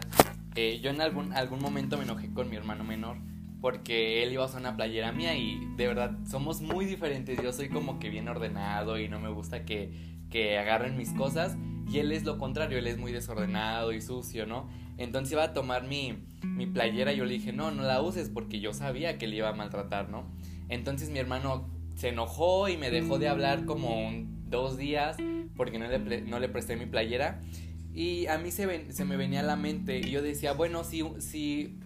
Eh, 0.54 0.80
yo 0.84 0.92
en 0.92 1.02
algún, 1.02 1.34
algún 1.34 1.60
momento 1.60 1.98
me 1.98 2.04
enojé 2.04 2.32
con 2.32 2.48
mi 2.48 2.56
hermano 2.56 2.84
menor 2.84 3.18
porque 3.60 4.22
él 4.22 4.32
iba 4.34 4.44
a 4.44 4.46
usar 4.46 4.62
una 4.62 4.76
playera 4.76 5.12
mía 5.12 5.36
y 5.36 5.60
de 5.76 5.88
verdad 5.88 6.16
somos 6.30 6.62
muy 6.62 6.86
diferentes. 6.86 7.42
Yo 7.42 7.52
soy 7.52 7.70
como 7.70 7.98
que 7.98 8.12
bien 8.12 8.28
ordenado 8.28 9.00
y 9.00 9.10
no 9.10 9.20
me 9.20 9.30
gusta 9.30 9.66
que, 9.66 9.92
que 10.30 10.60
agarren 10.60 10.96
mis 10.96 11.12
cosas 11.14 11.58
y 11.92 11.98
él 11.98 12.12
es 12.12 12.24
lo 12.24 12.38
contrario, 12.38 12.78
él 12.78 12.86
es 12.86 13.00
muy 13.00 13.12
desordenado 13.12 13.94
y 13.94 14.02
sucio, 14.02 14.46
¿no? 14.46 14.70
Entonces 14.98 15.32
iba 15.32 15.42
a 15.42 15.54
tomar 15.54 15.88
mi, 15.88 16.20
mi 16.44 16.68
playera 16.68 17.14
y 17.14 17.18
yo 17.18 17.26
le 17.26 17.34
dije, 17.34 17.52
no, 17.52 17.72
no 17.72 17.82
la 17.82 18.00
uses 18.00 18.30
porque 18.30 18.60
yo 18.60 18.74
sabía 18.74 19.18
que 19.18 19.26
le 19.26 19.38
iba 19.38 19.50
a 19.50 19.54
maltratar, 19.54 20.08
¿no? 20.10 20.24
Entonces 20.70 21.10
mi 21.10 21.18
hermano 21.18 21.68
se 21.96 22.10
enojó 22.10 22.70
y 22.70 22.78
me 22.78 22.92
dejó 22.92 23.18
de 23.18 23.28
hablar 23.28 23.66
como 23.66 24.12
dos 24.50 24.78
días 24.78 25.18
porque 25.60 25.78
no 25.78 25.90
le, 25.90 26.22
no 26.22 26.40
le 26.40 26.48
presté 26.48 26.78
mi 26.78 26.86
playera. 26.86 27.42
Y 27.94 28.28
a 28.28 28.38
mí 28.38 28.50
se, 28.50 28.94
se 28.94 29.04
me 29.04 29.18
venía 29.18 29.42
a 29.42 29.44
la 29.44 29.58
mente 29.58 30.00
y 30.00 30.10
yo 30.10 30.22
decía, 30.22 30.54
bueno, 30.54 30.86
si, 30.86 31.04
si, 31.20 31.78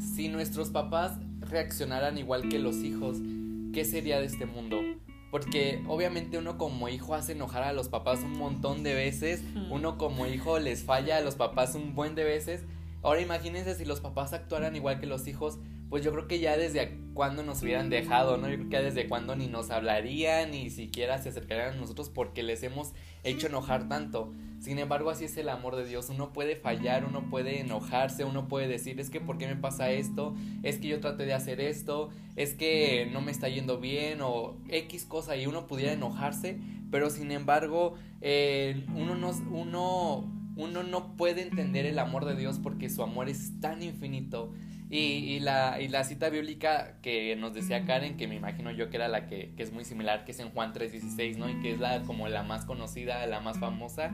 si 0.00 0.28
nuestros 0.28 0.70
papás 0.70 1.18
reaccionaran 1.40 2.16
igual 2.16 2.48
que 2.48 2.58
los 2.58 2.76
hijos, 2.76 3.18
¿qué 3.74 3.84
sería 3.84 4.18
de 4.18 4.24
este 4.24 4.46
mundo? 4.46 4.80
Porque 5.30 5.84
obviamente 5.88 6.38
uno 6.38 6.56
como 6.56 6.88
hijo 6.88 7.14
hace 7.14 7.32
enojar 7.32 7.64
a 7.64 7.74
los 7.74 7.90
papás 7.90 8.20
un 8.20 8.38
montón 8.38 8.82
de 8.82 8.94
veces. 8.94 9.42
Uno 9.70 9.98
como 9.98 10.26
hijo 10.26 10.58
les 10.58 10.82
falla 10.82 11.18
a 11.18 11.20
los 11.20 11.34
papás 11.34 11.74
un 11.74 11.94
buen 11.94 12.14
de 12.14 12.24
veces. 12.24 12.64
Ahora 13.02 13.20
imagínense 13.20 13.74
si 13.74 13.84
los 13.84 14.00
papás 14.00 14.32
actuaran 14.32 14.74
igual 14.74 15.00
que 15.00 15.06
los 15.06 15.28
hijos, 15.28 15.58
pues 15.88 16.02
yo 16.02 16.12
creo 16.12 16.26
que 16.26 16.40
ya 16.40 16.56
desde 16.56 16.98
cuando 17.14 17.42
nos 17.42 17.62
hubieran 17.62 17.88
dejado, 17.88 18.36
¿no? 18.36 18.48
Yo 18.48 18.56
creo 18.56 18.68
que 18.68 18.76
ya 18.76 18.82
desde 18.82 19.08
cuando 19.08 19.36
ni 19.36 19.46
nos 19.46 19.70
hablarían, 19.70 20.50
ni 20.50 20.68
siquiera 20.70 21.18
se 21.18 21.30
acercarían 21.30 21.74
a 21.74 21.76
nosotros 21.76 22.10
porque 22.10 22.42
les 22.42 22.62
hemos 22.62 22.92
hecho 23.24 23.46
enojar 23.46 23.88
tanto. 23.88 24.34
Sin 24.60 24.78
embargo, 24.78 25.10
así 25.10 25.24
es 25.24 25.36
el 25.36 25.48
amor 25.48 25.76
de 25.76 25.86
Dios. 25.86 26.10
Uno 26.10 26.32
puede 26.32 26.56
fallar, 26.56 27.04
uno 27.04 27.30
puede 27.30 27.60
enojarse, 27.60 28.24
uno 28.24 28.48
puede 28.48 28.68
decir, 28.68 28.98
es 29.00 29.10
que 29.10 29.20
¿por 29.20 29.38
qué 29.38 29.46
me 29.46 29.56
pasa 29.56 29.90
esto? 29.90 30.34
Es 30.62 30.78
que 30.78 30.88
yo 30.88 31.00
traté 31.00 31.24
de 31.24 31.34
hacer 31.34 31.60
esto, 31.60 32.10
es 32.36 32.54
que 32.54 33.08
no 33.12 33.20
me 33.20 33.30
está 33.30 33.48
yendo 33.48 33.78
bien 33.78 34.20
o 34.22 34.56
X 34.68 35.04
cosa 35.04 35.36
y 35.36 35.46
uno 35.46 35.66
pudiera 35.66 35.92
enojarse, 35.92 36.58
pero 36.90 37.10
sin 37.10 37.30
embargo, 37.30 37.94
eh, 38.20 38.84
uno, 38.94 39.14
no, 39.14 39.30
uno, 39.50 40.32
uno 40.56 40.82
no 40.82 41.16
puede 41.16 41.42
entender 41.42 41.86
el 41.86 41.98
amor 41.98 42.24
de 42.24 42.34
Dios 42.34 42.58
porque 42.58 42.90
su 42.90 43.02
amor 43.02 43.28
es 43.28 43.60
tan 43.60 43.82
infinito. 43.82 44.52
Y, 44.88 44.98
y, 44.98 45.40
la, 45.40 45.80
y 45.80 45.88
la 45.88 46.04
cita 46.04 46.28
bíblica 46.28 46.98
que 47.02 47.34
nos 47.34 47.52
decía 47.52 47.84
Karen, 47.84 48.16
que 48.16 48.28
me 48.28 48.36
imagino 48.36 48.70
yo 48.70 48.88
que 48.88 48.96
era 48.96 49.08
la 49.08 49.26
que, 49.26 49.52
que 49.56 49.62
es 49.64 49.72
muy 49.72 49.84
similar, 49.84 50.24
que 50.24 50.30
es 50.30 50.38
en 50.38 50.50
Juan 50.50 50.72
3.16, 50.72 51.38
¿no? 51.38 51.48
Y 51.48 51.58
que 51.60 51.72
es 51.72 51.80
la 51.80 52.02
como 52.02 52.28
la 52.28 52.44
más 52.44 52.64
conocida, 52.64 53.26
la 53.26 53.40
más 53.40 53.58
famosa, 53.58 54.12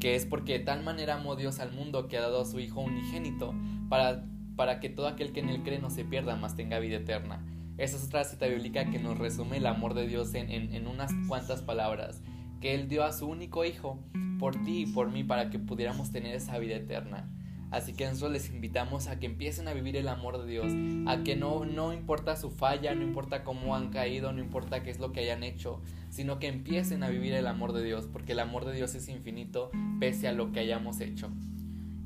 que 0.00 0.14
es 0.14 0.24
porque 0.24 0.58
de 0.58 0.64
tal 0.64 0.84
manera 0.84 1.14
amó 1.14 1.34
Dios 1.34 1.58
al 1.58 1.72
mundo 1.72 2.06
que 2.06 2.16
ha 2.16 2.20
dado 2.20 2.42
a 2.42 2.44
su 2.44 2.60
Hijo 2.60 2.80
unigénito 2.80 3.54
para, 3.88 4.24
para 4.54 4.78
que 4.78 4.88
todo 4.88 5.08
aquel 5.08 5.32
que 5.32 5.40
en 5.40 5.48
él 5.48 5.62
cree 5.64 5.80
no 5.80 5.90
se 5.90 6.04
pierda, 6.04 6.36
más 6.36 6.54
tenga 6.54 6.78
vida 6.78 6.96
eterna. 6.96 7.44
Esa 7.76 7.96
es 7.96 8.04
otra 8.04 8.22
cita 8.22 8.46
bíblica 8.46 8.88
que 8.88 9.00
nos 9.00 9.18
resume 9.18 9.56
el 9.56 9.66
amor 9.66 9.94
de 9.94 10.06
Dios 10.06 10.32
en, 10.34 10.48
en, 10.52 10.72
en 10.72 10.86
unas 10.86 11.12
cuantas 11.26 11.62
palabras, 11.62 12.22
que 12.60 12.74
Él 12.74 12.88
dio 12.88 13.02
a 13.02 13.12
su 13.12 13.26
único 13.26 13.64
Hijo 13.64 14.00
por 14.38 14.62
ti 14.62 14.82
y 14.82 14.86
por 14.86 15.10
mí 15.10 15.24
para 15.24 15.50
que 15.50 15.58
pudiéramos 15.58 16.12
tener 16.12 16.36
esa 16.36 16.56
vida 16.58 16.76
eterna. 16.76 17.28
Así 17.74 17.92
que 17.92 18.06
nosotros 18.06 18.30
les 18.30 18.50
invitamos 18.50 19.08
a 19.08 19.18
que 19.18 19.26
empiecen 19.26 19.66
a 19.66 19.72
vivir 19.72 19.96
el 19.96 20.06
amor 20.06 20.38
de 20.38 20.48
Dios, 20.48 20.72
a 21.08 21.24
que 21.24 21.34
no, 21.34 21.64
no 21.64 21.92
importa 21.92 22.36
su 22.36 22.50
falla, 22.50 22.94
no 22.94 23.02
importa 23.02 23.42
cómo 23.42 23.74
han 23.74 23.90
caído, 23.90 24.32
no 24.32 24.40
importa 24.40 24.84
qué 24.84 24.90
es 24.90 25.00
lo 25.00 25.10
que 25.10 25.20
hayan 25.20 25.42
hecho, 25.42 25.80
sino 26.08 26.38
que 26.38 26.46
empiecen 26.46 27.02
a 27.02 27.08
vivir 27.08 27.32
el 27.32 27.48
amor 27.48 27.72
de 27.72 27.82
Dios, 27.82 28.06
porque 28.12 28.30
el 28.30 28.38
amor 28.38 28.64
de 28.64 28.74
Dios 28.74 28.94
es 28.94 29.08
infinito 29.08 29.72
pese 29.98 30.28
a 30.28 30.32
lo 30.32 30.52
que 30.52 30.60
hayamos 30.60 31.00
hecho. 31.00 31.30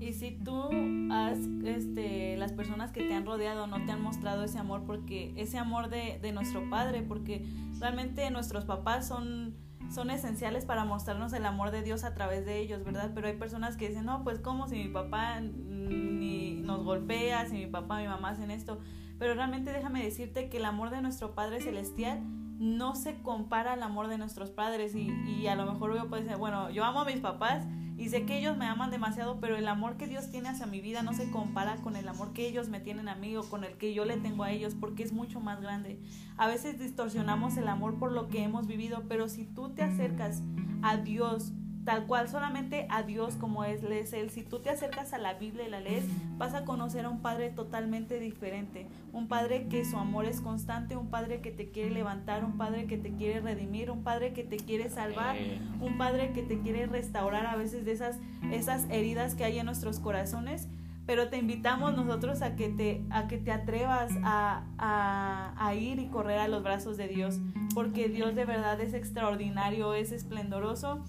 Y 0.00 0.14
si 0.14 0.30
tú 0.30 0.70
has, 1.12 1.38
este, 1.66 2.38
las 2.38 2.52
personas 2.52 2.90
que 2.90 3.02
te 3.02 3.12
han 3.12 3.26
rodeado 3.26 3.66
no 3.66 3.84
te 3.84 3.92
han 3.92 4.00
mostrado 4.00 4.44
ese 4.44 4.58
amor, 4.58 4.84
porque 4.86 5.34
ese 5.36 5.58
amor 5.58 5.90
de, 5.90 6.18
de 6.22 6.32
nuestro 6.32 6.70
Padre, 6.70 7.02
porque 7.02 7.44
realmente 7.78 8.30
nuestros 8.30 8.64
papás 8.64 9.06
son 9.06 9.54
son 9.90 10.10
esenciales 10.10 10.64
para 10.64 10.84
mostrarnos 10.84 11.32
el 11.32 11.46
amor 11.46 11.70
de 11.70 11.82
Dios 11.82 12.04
a 12.04 12.14
través 12.14 12.44
de 12.44 12.58
ellos, 12.58 12.84
¿verdad? 12.84 13.12
Pero 13.14 13.28
hay 13.28 13.36
personas 13.36 13.76
que 13.76 13.88
dicen, 13.88 14.04
no, 14.04 14.22
pues 14.24 14.38
como 14.38 14.68
si 14.68 14.76
mi 14.76 14.88
papá 14.88 15.40
ni 15.40 16.60
nos 16.62 16.84
golpea, 16.84 17.46
si 17.46 17.56
mi 17.56 17.66
papá, 17.66 17.98
mi 18.00 18.06
mamá 18.06 18.30
hacen 18.30 18.50
esto. 18.50 18.80
Pero 19.18 19.34
realmente 19.34 19.72
déjame 19.72 20.02
decirte 20.02 20.48
que 20.48 20.58
el 20.58 20.64
amor 20.64 20.90
de 20.90 21.02
nuestro 21.02 21.34
Padre 21.34 21.60
Celestial 21.60 22.20
no 22.58 22.94
se 22.94 23.22
compara 23.22 23.72
al 23.72 23.82
amor 23.82 24.08
de 24.08 24.18
nuestros 24.18 24.50
padres 24.50 24.94
y, 24.94 25.12
y 25.26 25.46
a 25.46 25.54
lo 25.54 25.70
mejor 25.70 25.94
yo 25.94 26.08
puedo 26.08 26.22
decir, 26.22 26.36
bueno, 26.36 26.70
yo 26.70 26.84
amo 26.84 27.00
a 27.00 27.04
mis 27.04 27.20
papás 27.20 27.64
y 27.98 28.10
sé 28.10 28.24
que 28.24 28.38
ellos 28.38 28.56
me 28.56 28.66
aman 28.66 28.92
demasiado, 28.92 29.40
pero 29.40 29.56
el 29.56 29.66
amor 29.66 29.96
que 29.96 30.06
Dios 30.06 30.30
tiene 30.30 30.48
hacia 30.48 30.66
mi 30.66 30.80
vida 30.80 31.02
no 31.02 31.12
se 31.14 31.30
compara 31.32 31.76
con 31.82 31.96
el 31.96 32.06
amor 32.06 32.32
que 32.32 32.46
ellos 32.46 32.68
me 32.68 32.78
tienen 32.78 33.08
a 33.08 33.16
mí 33.16 33.36
o 33.36 33.42
con 33.42 33.64
el 33.64 33.76
que 33.76 33.92
yo 33.92 34.04
le 34.04 34.16
tengo 34.16 34.44
a 34.44 34.52
ellos, 34.52 34.76
porque 34.78 35.02
es 35.02 35.12
mucho 35.12 35.40
más 35.40 35.60
grande. 35.60 35.98
A 36.36 36.46
veces 36.46 36.78
distorsionamos 36.78 37.56
el 37.56 37.66
amor 37.66 37.98
por 37.98 38.12
lo 38.12 38.28
que 38.28 38.44
hemos 38.44 38.68
vivido, 38.68 39.02
pero 39.08 39.28
si 39.28 39.44
tú 39.44 39.70
te 39.70 39.82
acercas 39.82 40.42
a 40.80 40.96
Dios, 40.96 41.52
tal 41.88 42.04
cual 42.04 42.28
solamente 42.28 42.86
a 42.90 43.02
Dios 43.02 43.36
como 43.36 43.64
es, 43.64 43.82
es 43.82 44.12
Él. 44.12 44.28
Si 44.28 44.42
tú 44.42 44.58
te 44.58 44.68
acercas 44.68 45.14
a 45.14 45.18
la 45.18 45.32
Biblia 45.32 45.66
y 45.66 45.70
la 45.70 45.80
lees, 45.80 46.04
vas 46.36 46.52
a 46.52 46.66
conocer 46.66 47.06
a 47.06 47.08
un 47.08 47.22
Padre 47.22 47.48
totalmente 47.48 48.20
diferente. 48.20 48.86
Un 49.14 49.26
Padre 49.26 49.68
que 49.68 49.86
su 49.86 49.96
amor 49.96 50.26
es 50.26 50.42
constante, 50.42 50.98
un 50.98 51.08
Padre 51.08 51.40
que 51.40 51.50
te 51.50 51.70
quiere 51.70 51.88
levantar, 51.88 52.44
un 52.44 52.58
Padre 52.58 52.84
que 52.84 52.98
te 52.98 53.14
quiere 53.14 53.40
redimir, 53.40 53.90
un 53.90 54.02
Padre 54.02 54.34
que 54.34 54.44
te 54.44 54.58
quiere 54.58 54.90
salvar, 54.90 55.36
un 55.80 55.96
Padre 55.96 56.34
que 56.34 56.42
te 56.42 56.60
quiere 56.60 56.84
restaurar 56.84 57.46
a 57.46 57.56
veces 57.56 57.86
de 57.86 57.92
esas, 57.92 58.18
esas 58.52 58.84
heridas 58.90 59.34
que 59.34 59.44
hay 59.44 59.58
en 59.58 59.64
nuestros 59.64 59.98
corazones 59.98 60.68
pero 61.06 61.30
te 61.30 61.38
invitamos 61.38 61.96
nosotros 61.96 62.42
a 62.42 62.54
que 62.54 62.68
te, 62.68 63.02
a 63.08 63.28
que 63.28 63.38
te 63.38 63.50
atrevas 63.50 64.12
a, 64.24 64.66
a, 64.76 65.54
a, 65.56 65.74
ir 65.74 66.00
y 66.00 66.08
correr 66.08 66.38
a 66.38 66.48
los 66.48 66.62
brazos 66.62 66.98
de 66.98 67.08
Dios, 67.08 67.40
porque 67.74 68.10
Dios 68.10 68.34
de 68.34 68.44
verdad 68.44 68.78
es 68.82 68.92
extraordinario, 68.92 69.94
es 69.94 70.12
esplendoroso 70.12 71.02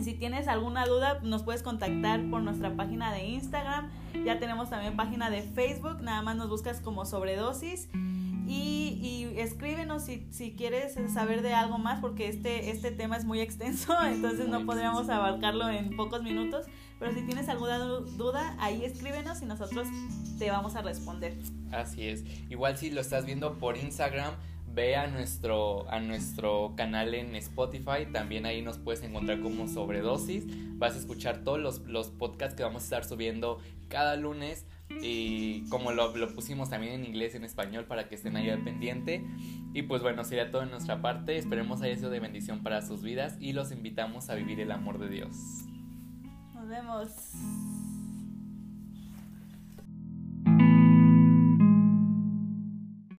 Si 0.00 0.14
tienes 0.14 0.48
alguna 0.48 0.86
duda, 0.86 1.20
nos 1.22 1.42
puedes 1.42 1.62
contactar 1.62 2.28
por 2.30 2.42
nuestra 2.42 2.74
página 2.76 3.12
de 3.12 3.26
Instagram. 3.26 3.90
Ya 4.24 4.38
tenemos 4.38 4.70
también 4.70 4.96
página 4.96 5.28
de 5.28 5.42
Facebook. 5.42 6.00
Nada 6.00 6.22
más 6.22 6.36
nos 6.36 6.48
buscas 6.48 6.80
como 6.80 7.04
sobredosis. 7.04 7.88
Y, 8.46 9.32
escríbenos 9.36 10.04
si, 10.04 10.26
si, 10.30 10.52
quieres 10.52 10.96
saber 11.12 11.42
de 11.42 11.54
algo 11.54 11.78
más, 11.78 12.00
porque 12.00 12.28
este, 12.28 12.70
este 12.70 12.90
tema 12.90 13.16
es 13.16 13.24
muy 13.24 13.40
extenso, 13.40 13.94
entonces 14.04 14.46
no 14.48 14.66
podríamos 14.66 15.08
abarcarlo 15.08 15.68
en 15.70 15.96
pocos 15.96 16.22
minutos. 16.22 16.66
Pero 16.98 17.14
si 17.14 17.22
tienes 17.22 17.48
alguna 17.48 17.78
duda, 17.78 18.56
ahí 18.60 18.84
escríbenos 18.84 19.42
y 19.42 19.46
nosotros 19.46 19.88
te 20.38 20.50
vamos 20.50 20.76
a 20.76 20.82
responder. 20.82 21.36
Así 21.72 22.06
es. 22.06 22.24
Igual 22.50 22.76
si 22.76 22.90
lo 22.90 23.00
estás 23.00 23.24
viendo 23.24 23.58
por 23.58 23.76
Instagram, 23.76 24.34
ve 24.74 24.96
a 24.96 25.06
nuestro, 25.06 25.90
a 25.90 26.00
nuestro 26.00 26.74
canal 26.76 27.14
en 27.14 27.34
Spotify, 27.36 28.06
también 28.12 28.46
ahí 28.46 28.62
nos 28.62 28.78
puedes 28.78 29.02
encontrar 29.02 29.40
como 29.40 29.68
sobredosis, 29.68 30.46
vas 30.78 30.94
a 30.94 30.98
escuchar 30.98 31.44
todos 31.44 31.58
los, 31.58 31.80
los 31.80 32.08
podcasts 32.08 32.54
que 32.54 32.62
vamos 32.62 32.82
a 32.82 32.84
estar 32.84 33.04
subiendo 33.04 33.60
cada 33.88 34.16
lunes 34.16 34.66
y 35.00 35.68
como 35.68 35.92
lo, 35.92 36.16
lo, 36.16 36.34
pusimos 36.34 36.70
también 36.70 36.94
en 36.94 37.04
inglés 37.04 37.34
y 37.34 37.36
en 37.38 37.44
español 37.44 37.84
para 37.84 38.08
que 38.08 38.14
estén 38.14 38.36
ahí 38.36 38.50
al 38.50 38.62
pendiente. 38.62 39.24
Y 39.74 39.82
pues 39.82 40.02
bueno, 40.02 40.24
sería 40.24 40.50
todo 40.50 40.62
en 40.62 40.70
nuestra 40.70 41.00
parte. 41.00 41.36
Esperemos 41.36 41.82
haya 41.82 41.96
sido 41.96 42.10
de 42.10 42.20
bendición 42.20 42.62
para 42.62 42.82
sus 42.82 43.02
vidas 43.02 43.36
y 43.40 43.52
los 43.52 43.72
invitamos 43.72 44.28
a 44.30 44.34
vivir 44.34 44.60
el 44.60 44.70
amor 44.70 44.98
de 44.98 45.08
Dios. 45.08 45.36
Nos 46.54 46.68
vemos. 46.68 47.81